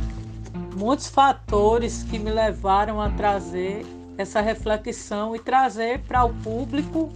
muitos 0.76 1.08
fatores 1.08 2.04
que 2.04 2.18
me 2.18 2.32
levaram 2.32 3.02
a 3.02 3.10
trazer 3.10 3.86
essa 4.18 4.40
reflexão 4.40 5.36
e 5.36 5.40
trazer 5.40 6.00
para 6.02 6.24
o 6.24 6.34
público 6.36 7.12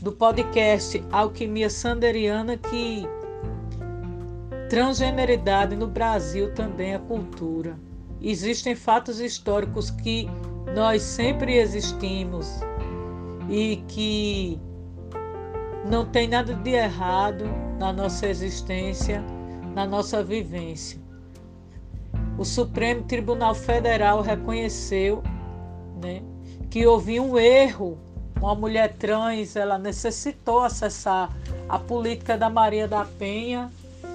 do 0.00 0.12
podcast 0.12 1.02
Alquimia 1.10 1.68
Sanderiana 1.68 2.56
que 2.56 3.06
Transgeneridade 4.68 5.76
no 5.76 5.86
Brasil 5.86 6.52
também 6.52 6.94
é 6.94 6.98
cultura. 6.98 7.78
Existem 8.20 8.74
fatos 8.74 9.20
históricos 9.20 9.90
que 9.90 10.28
nós 10.74 11.02
sempre 11.02 11.56
existimos 11.56 12.48
e 13.48 13.76
que 13.86 14.60
não 15.88 16.04
tem 16.04 16.26
nada 16.26 16.52
de 16.52 16.70
errado 16.70 17.44
na 17.78 17.92
nossa 17.92 18.26
existência, 18.26 19.22
na 19.72 19.86
nossa 19.86 20.20
vivência. 20.20 20.98
O 22.36 22.44
Supremo 22.44 23.04
Tribunal 23.04 23.54
Federal 23.54 24.20
reconheceu 24.20 25.22
né, 26.02 26.22
que 26.68 26.84
houve 26.84 27.20
um 27.20 27.38
erro. 27.38 27.98
Uma 28.36 28.54
mulher 28.56 28.94
trans 28.94 29.54
ela 29.54 29.78
necessitou 29.78 30.60
acessar 30.60 31.34
a 31.68 31.78
política 31.78 32.36
da 32.36 32.50
Maria 32.50 32.88
da 32.88 33.04
Penha 33.04 33.70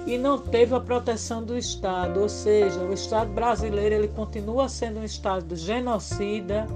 e 0.06 0.18
não 0.18 0.38
teve 0.38 0.74
a 0.74 0.80
proteção 0.80 1.44
do 1.44 1.56
Estado, 1.56 2.20
ou 2.20 2.28
seja, 2.28 2.80
o 2.80 2.92
Estado 2.92 3.30
brasileiro 3.30 3.94
ele 3.94 4.08
continua 4.08 4.68
sendo 4.68 5.00
um 5.00 5.04
Estado 5.04 5.54
genocida 5.54 6.66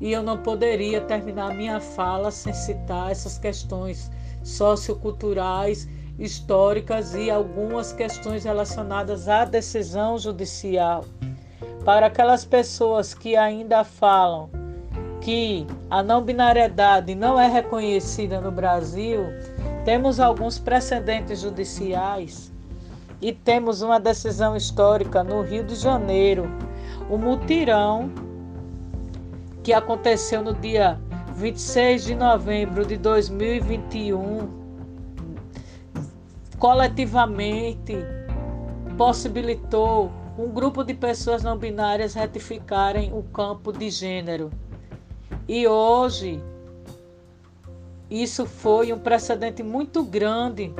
e 0.00 0.12
eu 0.12 0.22
não 0.22 0.38
poderia 0.38 1.00
terminar 1.00 1.54
minha 1.54 1.80
fala 1.80 2.30
sem 2.30 2.52
citar 2.52 3.10
essas 3.10 3.38
questões 3.38 4.10
socioculturais, 4.42 5.88
históricas 6.18 7.14
e 7.14 7.30
algumas 7.30 7.92
questões 7.92 8.44
relacionadas 8.44 9.28
à 9.28 9.44
decisão 9.44 10.18
judicial. 10.18 11.04
Para 11.84 12.06
aquelas 12.06 12.44
pessoas 12.44 13.14
que 13.14 13.36
ainda 13.36 13.84
falam 13.84 14.50
que 15.20 15.66
a 15.88 16.02
não 16.02 16.22
binariedade 16.22 17.14
não 17.14 17.40
é 17.40 17.48
reconhecida 17.48 18.40
no 18.40 18.50
Brasil, 18.50 19.24
temos 19.84 20.18
alguns 20.18 20.58
precedentes 20.58 21.40
judiciais 21.40 22.52
e 23.20 23.32
temos 23.32 23.82
uma 23.82 23.98
decisão 23.98 24.56
histórica 24.56 25.24
no 25.24 25.42
Rio 25.42 25.64
de 25.64 25.74
Janeiro, 25.74 26.50
o 27.08 27.16
mutirão 27.16 28.10
que 29.62 29.72
aconteceu 29.72 30.42
no 30.42 30.54
dia 30.54 31.00
26 31.34 32.04
de 32.04 32.14
novembro 32.14 32.86
de 32.86 32.96
2021, 32.96 34.48
coletivamente 36.58 37.96
possibilitou 38.96 40.10
um 40.38 40.48
grupo 40.48 40.84
de 40.84 40.94
pessoas 40.94 41.42
não 41.42 41.56
binárias 41.56 42.14
retificarem 42.14 43.12
o 43.12 43.22
campo 43.22 43.72
de 43.72 43.90
gênero. 43.90 44.50
E 45.48 45.66
hoje 45.66 46.42
isso 48.10 48.46
foi 48.46 48.92
um 48.92 48.98
precedente 48.98 49.62
muito 49.62 50.02
grande 50.02 50.72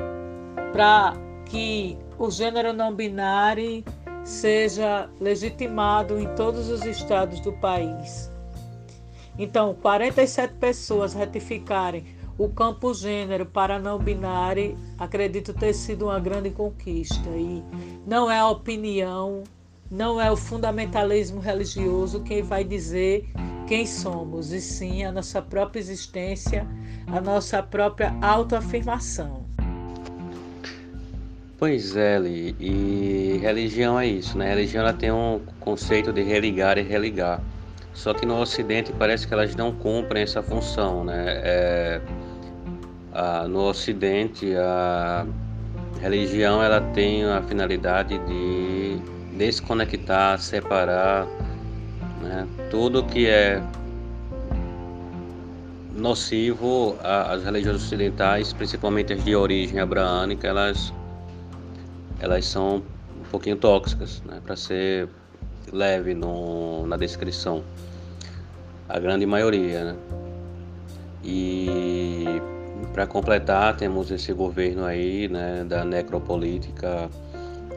para 0.71 1.13
que 1.45 1.97
o 2.17 2.29
gênero 2.31 2.73
não 2.73 2.93
binário 2.93 3.83
seja 4.23 5.09
legitimado 5.19 6.19
em 6.19 6.27
todos 6.35 6.69
os 6.69 6.83
estados 6.85 7.39
do 7.39 7.53
país. 7.53 8.31
Então, 9.39 9.75
47 9.75 10.55
pessoas 10.55 11.13
retificarem 11.13 12.05
o 12.37 12.49
campo 12.49 12.93
gênero 12.93 13.45
para 13.45 13.79
não 13.79 13.97
binário, 13.97 14.77
acredito 14.97 15.53
ter 15.53 15.73
sido 15.73 16.05
uma 16.05 16.19
grande 16.19 16.51
conquista. 16.51 17.29
E 17.29 17.63
não 18.05 18.29
é 18.29 18.39
a 18.39 18.49
opinião, 18.49 19.43
não 19.89 20.19
é 20.19 20.31
o 20.31 20.35
fundamentalismo 20.35 21.39
religioso 21.39 22.21
quem 22.21 22.41
vai 22.41 22.63
dizer 22.63 23.29
quem 23.67 23.85
somos, 23.85 24.51
e 24.51 24.61
sim 24.61 25.03
a 25.03 25.11
nossa 25.11 25.41
própria 25.41 25.79
existência, 25.79 26.65
a 27.07 27.19
nossa 27.19 27.61
própria 27.61 28.15
autoafirmação. 28.21 29.46
Pois 31.59 31.95
é, 31.95 32.19
Li, 32.19 32.55
e 32.59 33.39
religião 33.41 33.99
é 33.99 34.05
isso, 34.05 34.37
né? 34.37 34.49
religião 34.49 34.83
ela 34.83 34.93
tem 34.93 35.11
um 35.11 35.41
conceito 35.59 36.13
de 36.13 36.21
religar 36.21 36.77
e 36.77 36.83
religar. 36.83 37.41
Só 37.95 38.13
que 38.13 38.27
no 38.27 38.39
Ocidente 38.39 38.93
parece 38.93 39.27
que 39.27 39.33
elas 39.33 39.55
não 39.55 39.71
cumprem 39.71 40.21
essa 40.21 40.43
função, 40.43 41.03
né? 41.03 41.23
É, 41.25 42.01
no 43.49 43.69
Ocidente 43.69 44.55
a 44.55 45.25
religião 45.99 46.61
ela 46.61 46.79
tem 46.79 47.25
a 47.25 47.41
finalidade 47.41 48.19
de 48.19 48.99
desconectar, 49.35 50.37
separar, 50.39 51.25
né? 52.21 52.47
tudo 52.69 53.03
que 53.03 53.27
é 53.27 53.59
nocivo 55.95 56.95
às 57.01 57.43
religiões 57.43 57.77
ocidentais, 57.77 58.53
principalmente 58.53 59.13
as 59.13 59.23
de 59.23 59.35
origem 59.35 59.79
abraânica, 59.79 60.47
elas 60.47 60.93
elas 62.19 62.45
são 62.45 62.83
um 63.19 63.29
pouquinho 63.29 63.55
tóxicas, 63.55 64.21
né? 64.25 64.41
Para 64.43 64.55
ser 64.55 65.09
leve 65.71 66.13
no, 66.13 66.85
na 66.87 66.97
descrição, 66.97 67.63
a 68.87 68.99
grande 68.99 69.25
maioria, 69.25 69.93
né? 69.93 69.95
E 71.23 72.25
para 72.93 73.05
completar, 73.05 73.75
temos 73.75 74.11
esse 74.11 74.31
governo 74.33 74.85
aí, 74.85 75.27
né, 75.27 75.63
da 75.63 75.83
necropolítica 75.83 77.09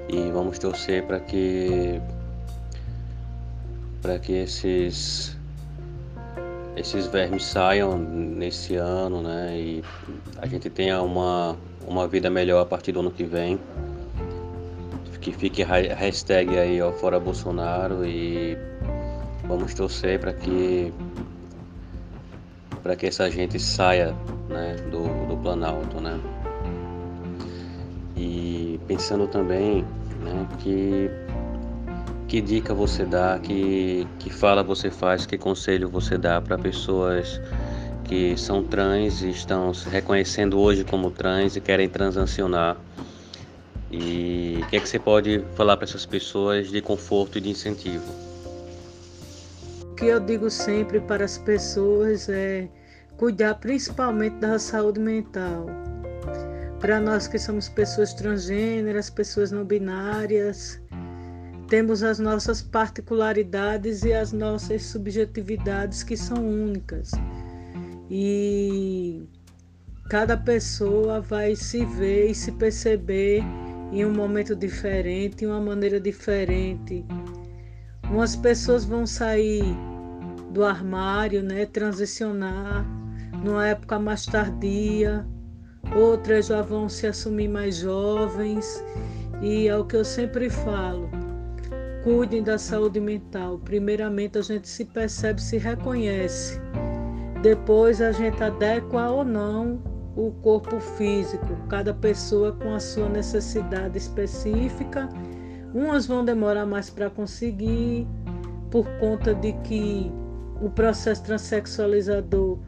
e 0.09 0.31
vamos 0.31 0.59
torcer 0.59 1.05
para 1.05 1.21
que 1.21 2.01
para 4.03 4.19
que 4.19 4.33
esses 4.33 5.37
esses 6.77 7.07
vermes 7.07 7.45
saiam 7.45 7.99
nesse 7.99 8.77
ano, 8.77 9.21
né, 9.23 9.59
e 9.59 9.85
a 10.39 10.47
gente 10.47 10.71
tenha 10.71 11.03
uma 11.03 11.57
uma 11.87 12.07
vida 12.07 12.31
melhor 12.31 12.63
a 12.63 12.67
partir 12.67 12.93
do 12.93 13.01
ano 13.01 13.11
que 13.11 13.25
vem. 13.25 13.59
Que 15.21 15.33
fique 15.33 15.63
hashtag 15.63 16.59
aí 16.59 16.81
ó, 16.81 16.93
fora 16.93 17.21
Bolsonaro 17.21 18.05
e 18.07 18.57
vamos 19.45 19.75
torcer 19.75 20.19
para 20.19 20.33
que 20.33 20.93
para 22.83 22.97
que 22.97 23.07
essa 23.07 23.31
gente 23.31 23.59
saia 23.59 24.15
né, 24.49 24.77
do, 24.91 25.03
do 25.27 25.37
Planalto, 25.37 26.01
né? 26.01 26.19
E 28.17 28.81
pensando 28.87 29.27
também, 29.27 29.85
né, 30.23 30.49
que 30.59 31.11
que 32.27 32.41
dica 32.41 32.73
você 32.73 33.05
dá, 33.05 33.41
que, 33.41 34.07
que 34.21 34.31
fala 34.31 34.63
você 34.63 34.89
faz, 34.89 35.27
que 35.27 35.37
conselho 35.37 35.89
você 35.89 36.17
dá 36.17 36.41
para 36.41 36.57
pessoas 36.57 37.41
que 38.05 38.37
são 38.37 38.63
trans 38.63 39.23
e 39.23 39.31
estão 39.31 39.75
se 39.75 39.89
reconhecendo 39.89 40.57
hoje 40.59 40.85
como 40.85 41.11
trans 41.11 41.57
e 41.57 41.61
querem 41.61 41.89
transacionar. 41.89 42.77
E 43.91 44.61
o 44.63 44.67
que 44.69 44.77
é 44.77 44.81
que 44.81 44.89
você 44.89 44.99
pode 44.99 45.45
falar 45.55 45.77
para 45.77 45.85
essas 45.85 46.07
pessoas 46.07 46.71
de 46.71 46.81
conforto 46.81 47.39
e 47.39 47.41
de 47.41 47.51
incentivo? 47.51 48.05
O 49.83 49.95
que 49.95 50.07
eu 50.07 50.21
digo 50.21 50.49
sempre 50.49 51.01
para 51.01 51.25
as 51.25 51.39
pessoas 51.39 52.29
é 52.29 52.69
cuidar 53.17 53.57
principalmente 53.57 54.37
da 54.37 54.59
saúde 54.59 55.01
mental. 55.01 55.67
Para 56.79 57.01
nós 57.01 57.27
que 57.27 57.39
somos 57.39 57.69
pessoas 57.69 58.15
transgêneras, 58.15 59.11
pessoas 59.11 59.51
não 59.51 59.65
binárias, 59.65 60.81
temos 61.69 62.03
as 62.03 62.19
nossas 62.19 62.63
particularidades 62.63 64.03
e 64.03 64.13
as 64.13 64.33
nossas 64.33 64.85
subjetividades 64.85 66.03
que 66.03 66.17
são 66.17 66.39
únicas. 66.39 67.11
E 68.11 69.23
cada 70.09 70.37
pessoa 70.37 71.21
vai 71.21 71.55
se 71.55 71.85
ver 71.85 72.31
e 72.31 72.35
se 72.35 72.51
perceber 72.53 73.45
em 73.93 74.05
um 74.05 74.13
momento 74.13 74.55
diferente, 74.55 75.45
em 75.45 75.49
uma 75.49 75.61
maneira 75.61 76.01
diferente. 76.01 77.05
Umas 78.11 78.37
pessoas 78.37 78.85
vão 78.85 79.07
sair 79.07 79.65
do 80.51 80.65
armário, 80.65 81.43
né, 81.43 81.67
transicionar 81.67 82.85
numa 83.45 83.67
época 83.69 83.99
mais 83.99 84.27
tardia, 84.27 85.27
outras 85.95 86.47
já 86.47 86.63
vão 86.63 86.89
se 86.89 87.07
assumir 87.07 87.49
mais 87.49 87.77
jovens, 87.77 88.85
e 89.41 89.69
é 89.69 89.77
o 89.77 89.85
que 89.85 89.97
eu 89.97 90.05
sempre 90.05 90.51
falo. 90.51 91.09
Cuidem 92.05 92.43
da 92.43 92.59
saúde 92.59 92.99
mental. 92.99 93.59
Primeiramente 93.59 94.39
a 94.39 94.43
gente 94.43 94.69
se 94.69 94.85
percebe, 94.87 95.41
se 95.41 95.59
reconhece. 95.59 96.59
Depois 97.43 98.01
a 98.01 98.13
gente 98.13 98.43
adequa 98.43 99.11
ou 99.11 99.25
não 99.25 99.90
o 100.27 100.33
corpo 100.43 100.79
físico, 100.81 101.57
cada 101.69 101.95
pessoa 101.95 102.53
com 102.53 102.75
a 102.75 102.81
sua 102.81 103.09
necessidade 103.09 103.97
específica. 103.97 105.09
Umas 105.73 106.07
vão 106.07 106.25
demorar 106.25 106.67
mais 106.67 106.91
para 106.91 107.09
conseguir, 107.09 108.07
por 108.71 108.87
conta 108.99 109.35
de 109.35 109.53
que 109.65 110.13
o 110.61 110.69
processo 110.69 111.23
transexualizador 111.25 112.59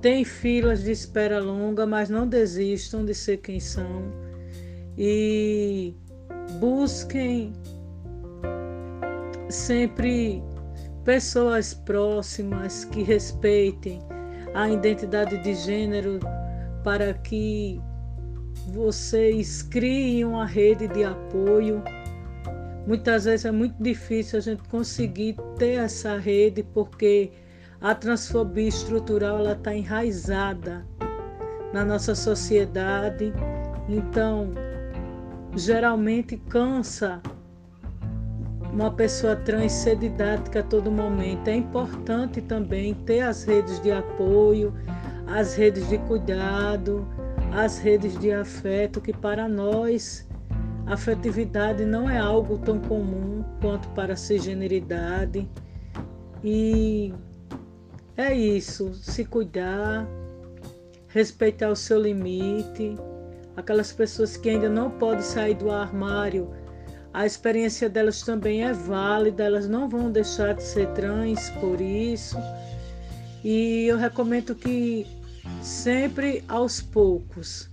tem 0.00 0.24
filas 0.24 0.84
de 0.84 0.92
espera 0.92 1.40
longa, 1.40 1.86
mas 1.86 2.08
não 2.08 2.28
desistam 2.28 3.04
de 3.04 3.14
ser 3.14 3.38
quem 3.38 3.58
são 3.58 4.12
e 4.96 5.96
busquem 6.60 7.52
sempre 9.48 10.42
pessoas 11.04 11.74
próximas 11.74 12.84
que 12.84 13.02
respeitem 13.02 14.00
a 14.54 14.68
identidade 14.70 15.42
de 15.42 15.54
gênero 15.54 16.20
para 16.84 17.14
que 17.14 17.80
vocês 18.72 19.62
criem 19.62 20.24
uma 20.24 20.46
rede 20.46 20.86
de 20.86 21.02
apoio. 21.02 21.82
Muitas 22.86 23.24
vezes 23.24 23.46
é 23.46 23.50
muito 23.50 23.82
difícil 23.82 24.38
a 24.38 24.42
gente 24.42 24.62
conseguir 24.68 25.36
ter 25.58 25.78
essa 25.78 26.18
rede 26.18 26.62
porque 26.62 27.32
a 27.80 27.94
transfobia 27.94 28.68
estrutural 28.68 29.38
ela 29.38 29.52
está 29.52 29.74
enraizada 29.74 30.86
na 31.72 31.84
nossa 31.84 32.14
sociedade, 32.14 33.32
então 33.88 34.50
geralmente 35.56 36.36
cansa 36.36 37.20
uma 38.72 38.90
pessoa 38.90 39.36
trans 39.36 39.72
ser 39.72 39.96
didática 39.96 40.60
a 40.60 40.62
todo 40.62 40.90
momento. 40.90 41.48
É 41.48 41.54
importante 41.54 42.40
também 42.42 42.92
ter 42.92 43.20
as 43.20 43.44
redes 43.44 43.80
de 43.80 43.92
apoio, 43.92 44.74
as 45.26 45.54
redes 45.54 45.88
de 45.88 45.98
cuidado, 45.98 47.06
as 47.52 47.78
redes 47.78 48.18
de 48.18 48.32
afeto, 48.32 49.00
que 49.00 49.12
para 49.12 49.48
nós 49.48 50.26
afetividade 50.86 51.84
não 51.84 52.08
é 52.08 52.18
algo 52.18 52.58
tão 52.58 52.78
comum 52.78 53.44
quanto 53.60 53.88
para 53.90 54.12
a 54.12 54.16
cisgeneridade. 54.16 55.48
E 56.42 57.12
é 58.16 58.34
isso, 58.34 58.92
se 58.94 59.24
cuidar, 59.24 60.06
respeitar 61.08 61.70
o 61.70 61.76
seu 61.76 62.00
limite. 62.00 62.96
Aquelas 63.56 63.92
pessoas 63.92 64.36
que 64.36 64.50
ainda 64.50 64.68
não 64.68 64.90
podem 64.90 65.22
sair 65.22 65.54
do 65.54 65.70
armário, 65.70 66.50
a 67.14 67.24
experiência 67.24 67.88
delas 67.88 68.22
também 68.22 68.64
é 68.64 68.72
válida, 68.72 69.44
elas 69.44 69.68
não 69.68 69.88
vão 69.88 70.10
deixar 70.10 70.52
de 70.54 70.64
ser 70.64 70.88
trans 70.88 71.48
por 71.60 71.80
isso. 71.80 72.36
E 73.44 73.84
eu 73.86 73.98
recomendo 73.98 74.54
que 74.54 75.06
sempre 75.60 76.42
aos 76.48 76.80
poucos, 76.80 77.68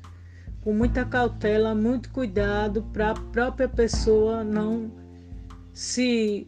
com 0.61 0.73
muita 0.73 1.05
cautela, 1.05 1.73
muito 1.73 2.09
cuidado 2.11 2.83
para 2.91 3.11
a 3.11 3.13
própria 3.13 3.69
pessoa 3.69 4.43
não 4.43 4.91
se 5.73 6.45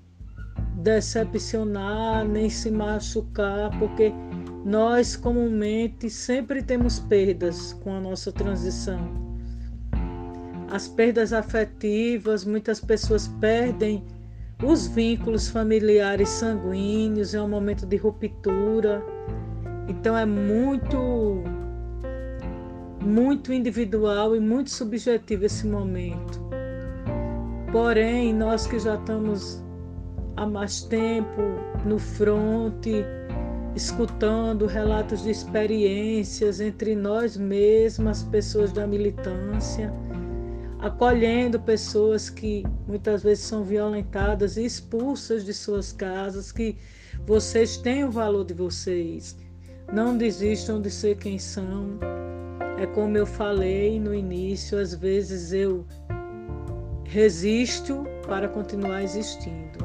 decepcionar 0.76 2.28
nem 2.28 2.50
se 2.50 2.70
machucar, 2.70 3.70
porque 3.80 4.12
nós 4.66 5.16
comumente 5.16 6.10
sempre 6.10 6.62
temos 6.62 7.00
perdas 7.00 7.72
com 7.82 7.94
a 7.94 8.02
nossa 8.02 8.30
transição. 8.30 9.00
As 10.70 10.88
perdas 10.88 11.32
afetivas, 11.32 12.44
muitas 12.44 12.82
pessoas 12.82 13.28
perdem 13.40 14.04
os 14.66 14.88
vínculos 14.88 15.50
familiares 15.50 16.30
sanguíneos, 16.30 17.34
é 17.34 17.42
um 17.42 17.50
momento 17.50 17.86
de 17.86 17.98
ruptura. 17.98 19.04
Então 19.88 20.18
é 20.18 20.26
muito 20.26 21.44
muito 23.02 23.52
individual 23.52 24.36
e 24.36 24.40
muito 24.40 24.70
subjetivo 24.70 25.46
esse 25.46 25.68
momento. 25.68 26.42
Porém, 27.72 28.34
nós 28.34 28.66
que 28.66 28.80
já 28.80 28.96
estamos 28.96 29.62
há 30.38 30.46
mais 30.46 30.84
tempo 30.84 31.42
no 31.86 32.00
fronte, 32.00 33.04
escutando 33.76 34.66
relatos 34.66 35.24
de 35.24 35.32
experiências 35.32 36.62
entre 36.62 36.96
nós 36.96 37.36
mesmas, 37.36 38.24
pessoas 38.24 38.72
da 38.72 38.88
militância, 38.88 39.92
acolhendo 40.84 41.58
pessoas 41.62 42.30
que 42.30 42.62
muitas 42.86 43.24
vezes 43.24 43.46
são 43.46 43.64
violentadas 43.64 44.58
e 44.58 44.66
expulsas 44.66 45.46
de 45.46 45.54
suas 45.54 45.94
casas, 45.94 46.52
que 46.52 46.78
vocês 47.26 47.78
têm 47.78 48.04
o 48.04 48.12
valor 48.12 48.44
de 48.44 48.54
vocês. 48.54 49.38
Não 49.94 50.18
desistam 50.18 50.82
de 50.82 50.92
ser 50.92 51.16
quem 51.18 51.40
são. 51.40 51.98
É 52.78 52.86
como 52.86 53.18
eu 53.18 53.26
falei 53.26 53.98
no 53.98 54.14
início, 54.14 54.78
às 54.78 54.94
vezes 54.94 55.54
eu 55.54 55.86
resisto 57.06 58.06
para 58.28 58.50
continuar 58.50 59.04
existindo. 59.04 59.80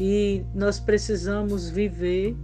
E 0.00 0.44
nós 0.52 0.80
precisamos 0.80 1.70
viver 1.70 2.36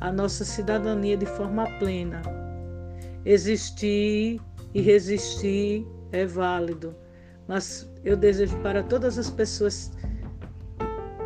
a 0.00 0.10
nossa 0.10 0.42
cidadania 0.42 1.18
de 1.18 1.26
forma 1.26 1.66
plena. 1.78 2.22
Existir 3.26 4.40
e 4.72 4.80
resistir 4.80 5.86
é 6.14 6.26
válido, 6.26 6.94
mas 7.48 7.90
eu 8.04 8.16
desejo 8.16 8.56
para 8.58 8.82
todas 8.82 9.18
as 9.18 9.28
pessoas 9.28 9.90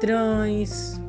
trans, 0.00 1.00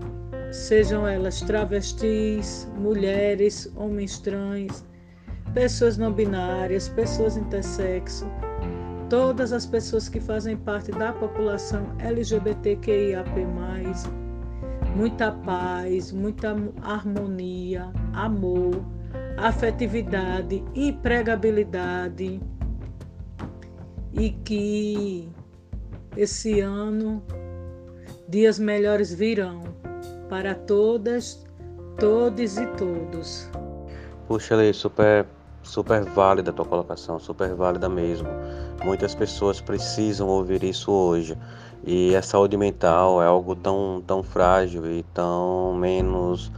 sejam 0.52 1.08
elas 1.08 1.42
travestis, 1.42 2.68
mulheres, 2.78 3.72
homens 3.76 4.20
trans, 4.20 4.86
pessoas 5.54 5.98
não 5.98 6.12
binárias, 6.12 6.90
pessoas 6.90 7.38
intersexo, 7.38 8.28
todas 9.10 9.54
as 9.54 9.66
pessoas 9.66 10.10
que 10.10 10.20
fazem 10.20 10.58
parte 10.58 10.92
da 10.92 11.14
população 11.14 11.96
LGBTQIAP+, 12.00 13.30
muita 14.96 15.32
paz, 15.32 16.12
muita 16.12 16.56
harmonia, 16.82 17.92
amor, 18.14 18.84
afetividade, 19.38 20.64
empregabilidade 20.76 22.42
e 24.20 24.32
que 24.32 25.30
esse 26.18 26.60
ano 26.60 27.24
dias 28.28 28.60
melhores 28.60 29.14
virão 29.14 29.64
para 30.30 30.54
todas, 30.54 31.46
todos 31.98 32.58
e 32.58 32.68
todos. 32.76 33.50
Puxa, 34.28 34.58
Lei, 34.58 34.74
super, 34.74 35.26
super 35.64 36.04
válida 36.04 36.52
a 36.52 36.54
tua 36.54 36.66
colocação, 36.66 37.18
super 37.18 37.56
válida 37.56 37.88
mesmo. 37.88 38.28
Muitas 38.84 39.16
pessoas 39.16 39.62
precisam 39.62 40.28
ouvir 40.28 40.64
isso 40.64 40.92
hoje. 40.92 41.38
E 41.86 42.14
a 42.14 42.22
saúde 42.22 42.58
mental 42.58 43.24
é 43.24 43.26
algo 43.26 43.56
tão, 43.56 44.04
tão 44.06 44.22
frágil 44.22 44.86
e 44.86 45.02
tão 45.14 45.74
menos 45.74 46.52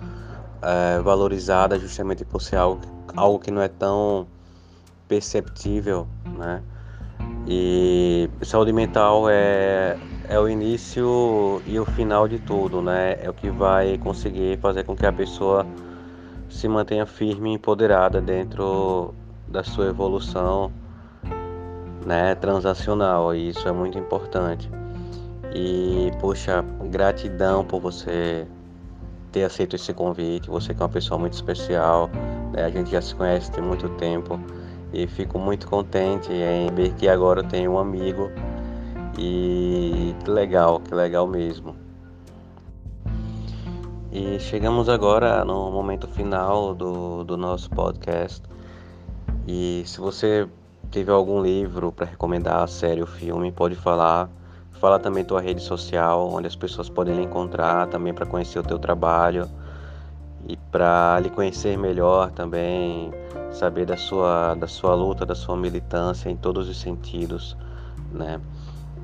é, 0.64 0.99
valorizada 0.99 1.78
justamente 1.78 2.26
por 2.26 2.41
ser 2.41 2.55
algo, 2.55 2.82
algo 3.16 3.38
que 3.39 3.51
não 3.51 3.62
é 3.62 3.68
tão 3.68 4.28
perceptível, 5.07 6.07
né? 6.38 6.64
E 7.47 8.30
saúde 8.41 8.72
mental 8.72 9.30
é, 9.30 9.97
é 10.30 10.39
o 10.39 10.47
início 10.47 11.61
e 11.65 11.80
o 11.80 11.86
final 11.86 12.28
de 12.28 12.39
tudo, 12.39 12.82
né? 12.82 13.17
É 13.22 13.30
o 13.30 13.34
que 13.34 13.49
vai 13.49 13.97
conseguir 13.97 14.57
fazer 14.59 14.84
com 14.84 14.95
que 14.95 15.05
a 15.05 15.11
pessoa 15.11 15.65
se 16.49 16.67
mantenha 16.67 17.05
firme 17.05 17.51
e 17.51 17.53
empoderada 17.55 18.22
dentro 18.22 19.13
da 19.47 19.63
sua 19.63 19.88
evolução 19.88 20.72
né, 22.05 22.36
transacional, 22.36 23.34
e 23.36 23.49
isso 23.49 23.67
é 23.67 23.72
muito 23.72 23.97
importante. 23.97 24.69
E, 25.53 26.11
poxa, 26.19 26.63
gratidão 26.89 27.65
por 27.65 27.82
você 27.82 28.47
ter 29.32 29.43
aceito 29.43 29.76
esse 29.76 29.93
convite. 29.93 30.49
Você 30.49 30.74
que 30.74 30.82
é 30.82 30.84
uma 30.86 30.91
pessoa 30.91 31.19
muito 31.19 31.34
especial. 31.34 32.09
Né? 32.53 32.63
A 32.63 32.69
gente 32.69 32.91
já 32.91 33.01
se 33.01 33.13
conhece 33.15 33.51
tem 33.51 33.63
muito 33.63 33.89
tempo. 33.89 34.39
E 34.94 35.08
fico 35.08 35.39
muito 35.39 35.68
contente 35.68 36.32
em 36.32 36.74
ver 36.74 36.94
que 36.94 37.08
agora 37.08 37.42
eu 37.42 37.48
tenho 37.48 37.72
um 37.72 37.80
amigo. 37.80 38.30
E 39.18 40.16
que 40.24 40.30
legal, 40.30 40.80
que 40.80 40.94
legal 40.94 41.28
mesmo. 41.28 41.76
E 44.12 44.39
chegamos 44.39 44.89
agora 44.89 45.46
no 45.46 45.72
momento 45.72 46.08
final 46.08 46.74
do, 46.74 47.24
do 47.24 47.38
nosso 47.38 47.70
podcast. 47.70 48.42
E 49.48 49.84
se 49.86 50.00
você 50.00 50.48
tiver 50.89 51.14
algum 51.14 51.42
livro 51.42 51.92
para 51.92 52.06
recomendar, 52.06 52.68
série 52.68 53.02
ou 53.02 53.08
filme, 53.08 53.52
pode 53.52 53.76
falar 53.76 54.30
Fala 54.82 54.98
também 54.98 55.24
tua 55.24 55.39
rede 55.39 55.62
social, 55.62 56.28
onde 56.34 56.48
as 56.48 56.56
pessoas 56.56 56.89
podem 56.89 57.16
lhe 57.16 57.22
encontrar 57.22 57.86
também 57.86 58.12
para 58.12 58.26
conhecer 58.26 58.58
o 58.58 58.64
teu 58.64 58.80
trabalho 58.80 59.48
e 60.48 60.58
para 60.72 61.20
lhe 61.20 61.30
conhecer 61.30 61.78
melhor 61.78 62.32
também, 62.32 63.12
saber 63.52 63.86
da 63.86 63.98
sua, 63.98 64.56
da 64.56 64.68
sua 64.68 64.96
luta, 64.96 65.26
da 65.26 65.36
sua 65.36 65.56
militância 65.56 66.30
em 66.30 66.36
todos 66.36 66.70
os 66.70 66.80
sentidos, 66.80 67.58
né? 68.12 68.39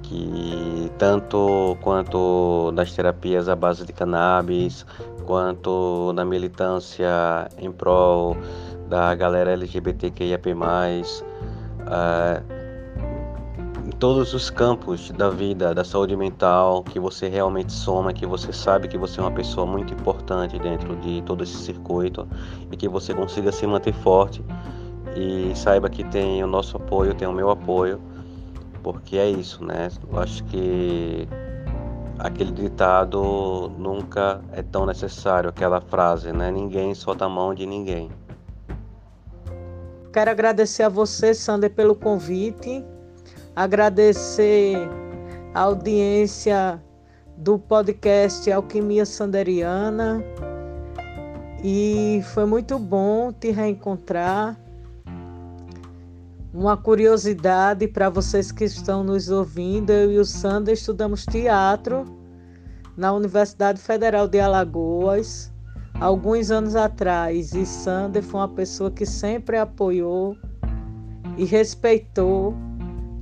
Que 0.04 0.92
tanto 0.98 1.78
quanto 1.82 2.72
das 2.74 2.94
terapias 2.94 3.50
à 3.50 3.56
base 3.56 3.86
de 3.86 3.92
cannabis, 3.92 4.86
quanto 5.26 6.14
na 6.16 6.24
militância 6.24 7.50
em 7.58 7.72
prol 7.72 8.38
da 8.88 9.14
galera 9.16 9.52
LGBTQIAP+, 9.52 10.54
uh, 10.54 12.57
todos 14.00 14.34
os 14.36 14.50
campos 14.50 15.10
da 15.12 15.30
vida, 15.30 15.74
da 15.74 15.84
saúde 15.84 16.16
mental, 16.16 16.84
que 16.84 17.00
você 17.00 17.28
realmente 17.28 17.74
soma, 17.74 18.14
que 18.14 18.28
você 18.28 18.54
sabe 18.54 18.88
que 18.88 18.98
você 18.98 19.20
é 19.20 19.24
uma 19.24 19.32
pessoa 19.32 19.66
muito 19.66 19.94
importante 19.94 20.60
dentro 20.60 20.96
de 20.98 21.22
todo 21.24 21.44
esse 21.44 21.58
circuito 21.58 22.28
e 22.72 22.78
que 22.78 22.88
você 22.88 23.14
consiga 23.14 23.52
se 23.52 23.66
manter 23.66 23.94
forte 23.94 24.44
e 25.16 25.52
saiba 25.56 25.90
que 25.90 26.04
tem 26.04 26.44
o 26.44 26.48
nosso 26.48 26.78
apoio, 26.78 27.16
tem 27.16 27.28
o 27.28 27.34
meu 27.34 27.50
apoio, 27.50 28.00
porque 28.84 29.18
é 29.18 29.28
isso, 29.28 29.64
né? 29.66 29.90
Eu 30.12 30.20
acho 30.20 30.44
que 30.44 31.28
aquele 32.20 32.52
ditado 32.52 33.72
nunca 33.80 34.42
é 34.52 34.62
tão 34.62 34.86
necessário, 34.86 35.50
aquela 35.50 35.82
frase, 35.82 36.32
né? 36.32 36.52
Ninguém 36.52 36.94
solta 36.94 37.26
a 37.26 37.30
mão 37.30 37.52
de 37.52 37.66
ninguém. 37.66 38.12
Quero 40.14 40.30
agradecer 40.30 40.84
a 40.84 40.90
você, 40.90 41.34
Sander, 41.34 41.72
pelo 41.72 41.96
convite 41.96 42.86
agradecer 43.58 44.78
a 45.52 45.62
audiência 45.62 46.80
do 47.36 47.58
podcast 47.58 48.52
Alquimia 48.52 49.04
Sanderiana 49.04 50.24
e 51.64 52.22
foi 52.36 52.46
muito 52.46 52.78
bom 52.78 53.34
te 53.34 53.50
reencontrar. 53.50 54.56
Uma 56.54 56.78
curiosidade 56.78 57.88
para 57.88 58.12
vocês 58.12 58.52
que 58.52 58.64
estão 58.64 59.04
nos 59.04 59.28
ouvindo, 59.32 59.90
eu 59.90 60.12
e 60.12 60.20
o 60.20 60.26
Sander 60.26 60.76
estudamos 60.76 61.26
teatro 61.26 62.06
na 62.96 63.12
Universidade 63.12 63.82
Federal 63.82 64.28
de 64.28 64.40
Alagoas 64.40 65.52
alguns 66.00 66.52
anos 66.52 66.76
atrás 66.76 67.56
e 67.56 67.66
Sander 67.66 68.22
foi 68.22 68.40
uma 68.40 68.50
pessoa 68.50 68.92
que 68.92 69.04
sempre 69.04 69.58
apoiou 69.58 70.38
e 71.36 71.44
respeitou 71.44 72.56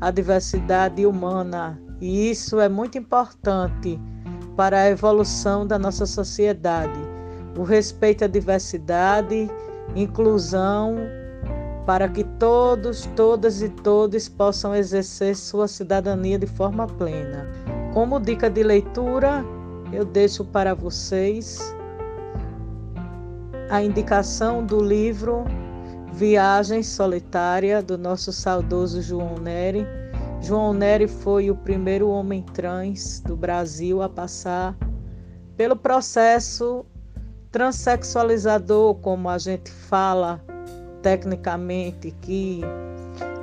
a 0.05 0.11
diversidade 0.11 1.03
humana, 1.03 1.81
e 1.99 2.29
isso 2.29 2.59
é 2.59 2.69
muito 2.69 2.95
importante 2.95 3.99
para 4.55 4.81
a 4.81 4.89
evolução 4.91 5.65
da 5.65 5.79
nossa 5.79 6.05
sociedade. 6.05 6.99
O 7.57 7.63
respeito 7.63 8.23
à 8.23 8.27
diversidade, 8.27 9.49
inclusão, 9.95 10.95
para 11.87 12.07
que 12.07 12.23
todos, 12.37 13.09
todas 13.15 13.63
e 13.63 13.69
todos 13.69 14.29
possam 14.29 14.75
exercer 14.75 15.35
sua 15.35 15.67
cidadania 15.67 16.37
de 16.37 16.45
forma 16.45 16.85
plena. 16.85 17.49
Como 17.91 18.19
dica 18.19 18.47
de 18.47 18.61
leitura, 18.61 19.43
eu 19.91 20.05
deixo 20.05 20.45
para 20.45 20.75
vocês 20.75 21.75
a 23.71 23.81
indicação 23.81 24.63
do 24.63 24.79
livro 24.83 25.45
Viagem 26.15 26.81
Solitária, 26.81 27.83
do 27.83 27.97
nosso 27.97 28.31
saudoso 28.31 29.01
João 29.01 29.35
Nery. 29.35 29.85
João 30.41 30.73
Nery 30.73 31.09
foi 31.09 31.51
o 31.51 31.55
primeiro 31.57 32.07
homem 32.07 32.41
trans 32.53 33.19
do 33.19 33.35
Brasil 33.35 34.01
a 34.01 34.07
passar 34.07 34.77
pelo 35.57 35.75
processo 35.75 36.85
transexualizador, 37.51 38.95
como 38.95 39.27
a 39.27 39.37
gente 39.37 39.69
fala 39.69 40.41
tecnicamente, 41.01 42.11
que 42.21 42.61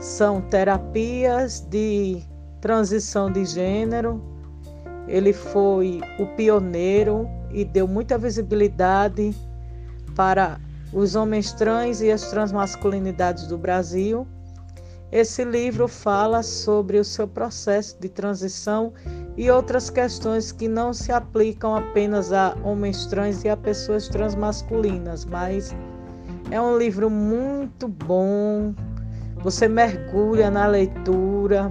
são 0.01 0.41
terapias 0.41 1.61
de 1.61 2.23
transição 2.63 3.31
de 3.31 3.45
gênero 3.45 4.23
Ele 5.07 5.35
foi 5.35 6.01
o 6.19 6.25
pioneiro 6.37 7.29
e 7.51 7.67
deu 7.67 7.87
muita 7.87 8.17
visibilidade 8.17 9.35
para 10.17 10.59
os 10.93 11.15
homens 11.15 11.53
trans 11.53 12.01
e 12.01 12.11
as 12.11 12.29
transmasculinidades 12.31 13.47
do 13.47 13.57
Brasil. 13.57 14.27
Esse 15.11 15.45
livro 15.45 15.89
fala 15.89 16.43
sobre 16.43 16.99
o 16.99 17.05
seu 17.05 17.29
processo 17.29 18.01
de 18.01 18.09
transição 18.09 18.93
e 19.37 19.51
outras 19.51 19.91
questões 19.91 20.53
que 20.53 20.69
não 20.69 20.93
se 20.93 21.13
aplicam 21.13 21.77
apenas 21.77 22.33
a 22.33 22.57
homens 22.63 23.07
trans 23.07 23.45
e 23.45 23.49
a 23.49 23.57
pessoas 23.57 24.09
transmasculinas, 24.09 25.25
mas 25.25 25.75
é 26.51 26.61
um 26.61 26.79
livro 26.79 27.11
muito 27.11 27.89
bom. 27.89 28.75
Você 29.43 29.69
mergulha 29.69 30.51
na 30.51 30.67
leitura, 30.67 31.71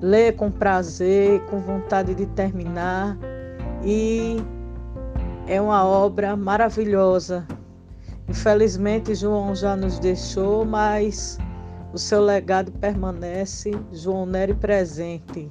lê 0.00 0.30
com 0.30 0.50
prazer, 0.50 1.40
com 1.46 1.58
vontade 1.58 2.14
de 2.14 2.26
terminar 2.26 3.16
e 3.82 4.36
é 5.48 5.60
uma 5.60 5.84
obra 5.84 6.36
maravilhosa. 6.36 7.44
Infelizmente, 8.28 9.14
João 9.14 9.54
já 9.54 9.76
nos 9.76 9.98
deixou, 9.98 10.64
mas 10.64 11.38
o 11.92 11.98
seu 11.98 12.20
legado 12.22 12.72
permanece. 12.72 13.70
João 13.92 14.26
Nery 14.26 14.54
presente. 14.54 15.50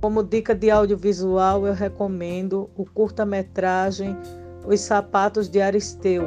Como 0.00 0.22
dica 0.22 0.54
de 0.54 0.70
audiovisual, 0.70 1.66
eu 1.66 1.74
recomendo 1.74 2.68
o 2.76 2.84
curta-metragem 2.84 4.16
Os 4.66 4.80
Sapatos 4.80 5.48
de 5.48 5.60
Aristeu. 5.60 6.24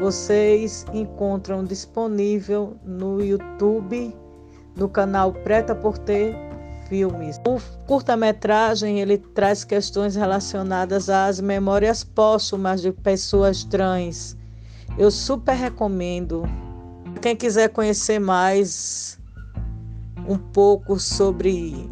Vocês 0.00 0.84
encontram 0.92 1.64
disponível 1.64 2.76
no 2.84 3.22
YouTube, 3.22 4.14
no 4.76 4.88
canal 4.88 5.32
Preta 5.32 5.74
por 5.74 5.96
Ter 5.96 6.34
filmes. 6.88 7.40
O 7.46 7.60
curta-metragem 7.86 9.00
ele 9.00 9.18
traz 9.18 9.64
questões 9.64 10.16
relacionadas 10.16 11.08
às 11.08 11.40
memórias 11.40 12.04
póstumas 12.04 12.82
de 12.82 12.92
pessoas 12.92 13.64
trans. 13.64 14.36
Eu 14.96 15.10
super 15.10 15.54
recomendo. 15.54 16.44
Quem 17.20 17.34
quiser 17.34 17.68
conhecer 17.68 18.20
mais 18.20 19.18
um 20.28 20.38
pouco 20.38 21.00
sobre 21.00 21.90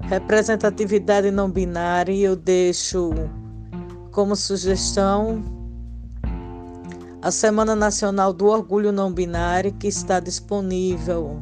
representatividade 0.00 1.30
não 1.30 1.48
binária, 1.48 2.12
eu 2.12 2.34
deixo 2.34 3.10
como 4.10 4.34
sugestão 4.34 5.44
a 7.22 7.30
Semana 7.30 7.76
Nacional 7.76 8.32
do 8.32 8.46
Orgulho 8.46 8.90
Não 8.90 9.12
Binário, 9.12 9.72
que 9.72 9.86
está 9.86 10.18
disponível 10.18 11.40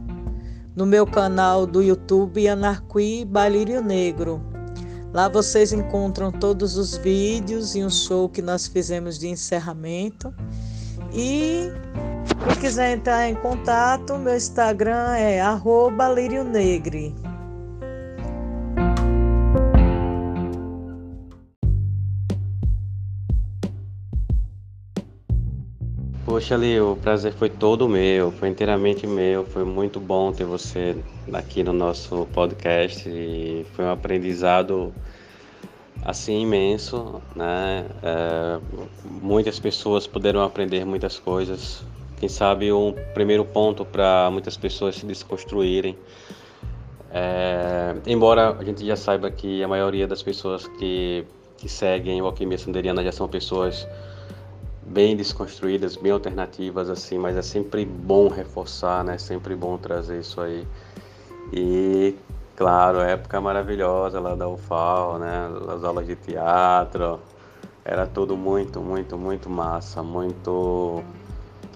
no 0.77 0.85
meu 0.85 1.07
canal 1.07 1.67
do 1.67 1.83
YouTube 1.83 2.47
Anarqui 2.47 3.25
Balírio 3.25 3.83
Negro. 3.83 4.41
Lá 5.15 5.29
vocês 5.29 5.73
encontram 5.73 6.33
todos 6.33 6.77
os 6.77 6.97
vídeos 6.97 7.75
e 7.75 7.85
um 7.85 7.91
show 7.91 8.29
que 8.29 8.43
nós 8.43 8.67
fizemos 8.67 9.19
de 9.19 9.29
encerramento. 9.29 10.35
E 11.15 11.71
quem 12.45 12.57
quiser 12.61 12.97
entrar 12.97 13.29
em 13.29 13.37
contato, 13.37 14.19
meu 14.19 14.35
Instagram 14.35 15.15
é 15.17 15.41
arroba 15.41 16.13
Negre. 16.13 17.15
Poxa, 26.25 26.57
ali, 26.57 26.81
o 26.81 26.97
prazer 26.97 27.33
foi 27.35 27.49
todo 27.49 27.89
meu, 27.89 28.33
foi 28.33 28.49
inteiramente 28.49 29.07
meu. 29.07 29.45
Foi 29.45 29.63
muito 29.63 30.01
bom 30.01 30.33
ter 30.33 30.45
você 30.45 30.97
aqui 31.33 31.63
no 31.63 31.73
nosso 31.73 32.27
podcast 32.35 33.09
e 33.09 33.65
foi 33.75 33.85
um 33.85 33.93
aprendizado 33.93 34.93
assim 36.05 36.43
imenso, 36.43 37.23
né? 37.35 37.87
É, 38.03 38.61
muitas 39.05 39.59
pessoas 39.59 40.07
puderam 40.07 40.43
aprender 40.43 40.85
muitas 40.85 41.19
coisas. 41.19 41.83
Quem 42.19 42.29
sabe 42.29 42.73
um 42.73 42.93
primeiro 43.15 43.45
ponto 43.45 43.85
para 43.85 44.31
muitas 44.31 44.57
pessoas 44.57 44.97
se 44.97 45.07
desconstruírem. 45.07 45.97
É, 47.11 47.95
embora 48.07 48.57
a 48.59 48.65
gente 48.65 48.85
já 48.85 48.97
saiba 48.97 49.31
que 49.31 49.63
a 49.63 49.69
maioria 49.69 50.07
das 50.07 50.23
pessoas 50.23 50.67
que, 50.67 51.25
que 51.57 51.69
seguem 51.69 52.21
o 52.21 52.27
Alquimia 52.27 52.59
Sanderiana 52.59 53.03
já 53.03 53.13
são 53.13 53.29
pessoas 53.29 53.87
bem 54.83 55.17
desconstruídas, 55.17 55.97
bem 55.97 56.13
alternativas 56.13 56.91
assim, 56.91 57.17
mas 57.17 57.37
é 57.37 57.43
sempre 57.43 57.85
bom 57.85 58.29
reforçar, 58.29 59.03
né? 59.03 59.17
Sempre 59.17 59.55
bom 59.55 59.79
trazer 59.79 60.21
isso 60.21 60.41
aí. 60.41 60.67
E 61.53 62.15
claro, 62.57 63.01
época 63.01 63.41
maravilhosa 63.41 64.21
lá 64.21 64.35
da 64.35 64.49
UFAL, 64.49 65.19
né? 65.19 65.51
As 65.75 65.85
aulas 65.85 66.07
de 66.07 66.17
teatro, 66.17 67.21
era 67.85 68.07
tudo 68.07 68.37
muito, 68.37 68.81
muito, 68.81 69.19
muito 69.19 69.51
massa, 69.51 70.03
muito 70.03 71.03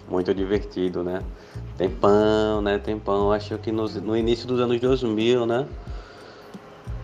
muito 0.09 0.35
divertido, 0.35 1.03
né? 1.03 1.23
Tempão, 1.77 2.63
né? 2.63 2.79
Tempão, 2.79 3.31
acho 3.31 3.57
que 3.59 3.71
no, 3.71 4.17
início 4.17 4.47
dos 4.47 4.61
anos 4.61 4.81
2000, 4.81 5.47
né? 5.47 5.67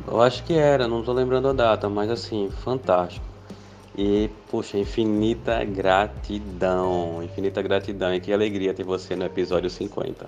Eu 0.07 0.20
acho 0.20 0.43
que 0.45 0.55
era, 0.55 0.89
não 0.89 1.03
tô 1.03 1.12
lembrando 1.12 1.49
a 1.49 1.53
data, 1.53 1.89
mas 1.89 2.11
assim, 2.11 2.51
fantástico. 2.62 3.25
E, 3.97 4.29
puxa, 4.51 4.77
infinita 4.77 5.62
gratidão, 5.64 7.22
infinita 7.22 7.62
gratidão 7.62 8.12
e 8.12 8.20
que 8.20 8.33
alegria 8.33 8.75
ter 8.75 8.83
você 8.83 9.14
no 9.14 9.25
episódio 9.25 9.70
50. 9.70 10.27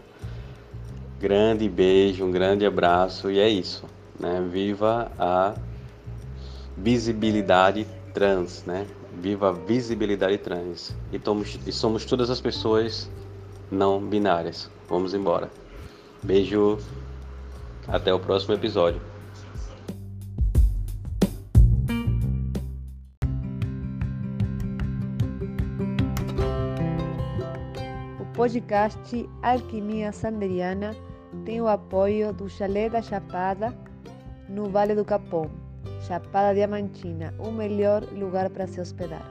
Grande 1.18 1.66
beijo, 1.66 2.24
um 2.24 2.30
grande 2.30 2.66
abraço 2.66 3.30
e 3.30 3.38
é 3.38 3.48
isso, 3.48 3.86
né? 4.20 4.46
Viva 4.50 5.10
a 5.18 5.54
visibilidade 6.76 7.86
trans, 8.12 8.64
né? 8.66 8.86
Viva 9.10 9.48
a 9.48 9.52
visibilidade 9.52 10.36
trans. 10.36 10.94
E, 11.10 11.18
tomos, 11.18 11.58
e 11.66 11.72
somos 11.72 12.04
todas 12.04 12.28
as 12.28 12.40
pessoas 12.40 13.10
não 13.70 13.98
binárias. 13.98 14.70
Vamos 14.88 15.14
embora. 15.14 15.50
Beijo, 16.22 16.78
até 17.88 18.12
o 18.12 18.20
próximo 18.20 18.52
episódio. 18.54 19.15
Podcast 28.46 29.28
Alquimia 29.42 30.12
Sanderiana 30.12 30.94
tem 31.44 31.60
o 31.60 31.66
apoio 31.66 32.32
do 32.32 32.48
Chalé 32.48 32.88
da 32.88 33.02
Chapada, 33.02 33.76
no 34.48 34.70
Vale 34.70 34.94
do 34.94 35.04
Capão, 35.04 35.50
Chapada 36.06 36.54
Diamantina, 36.54 37.34
o 37.40 37.50
melhor 37.50 38.04
lugar 38.12 38.48
para 38.48 38.68
se 38.68 38.80
hospedar. 38.80 39.26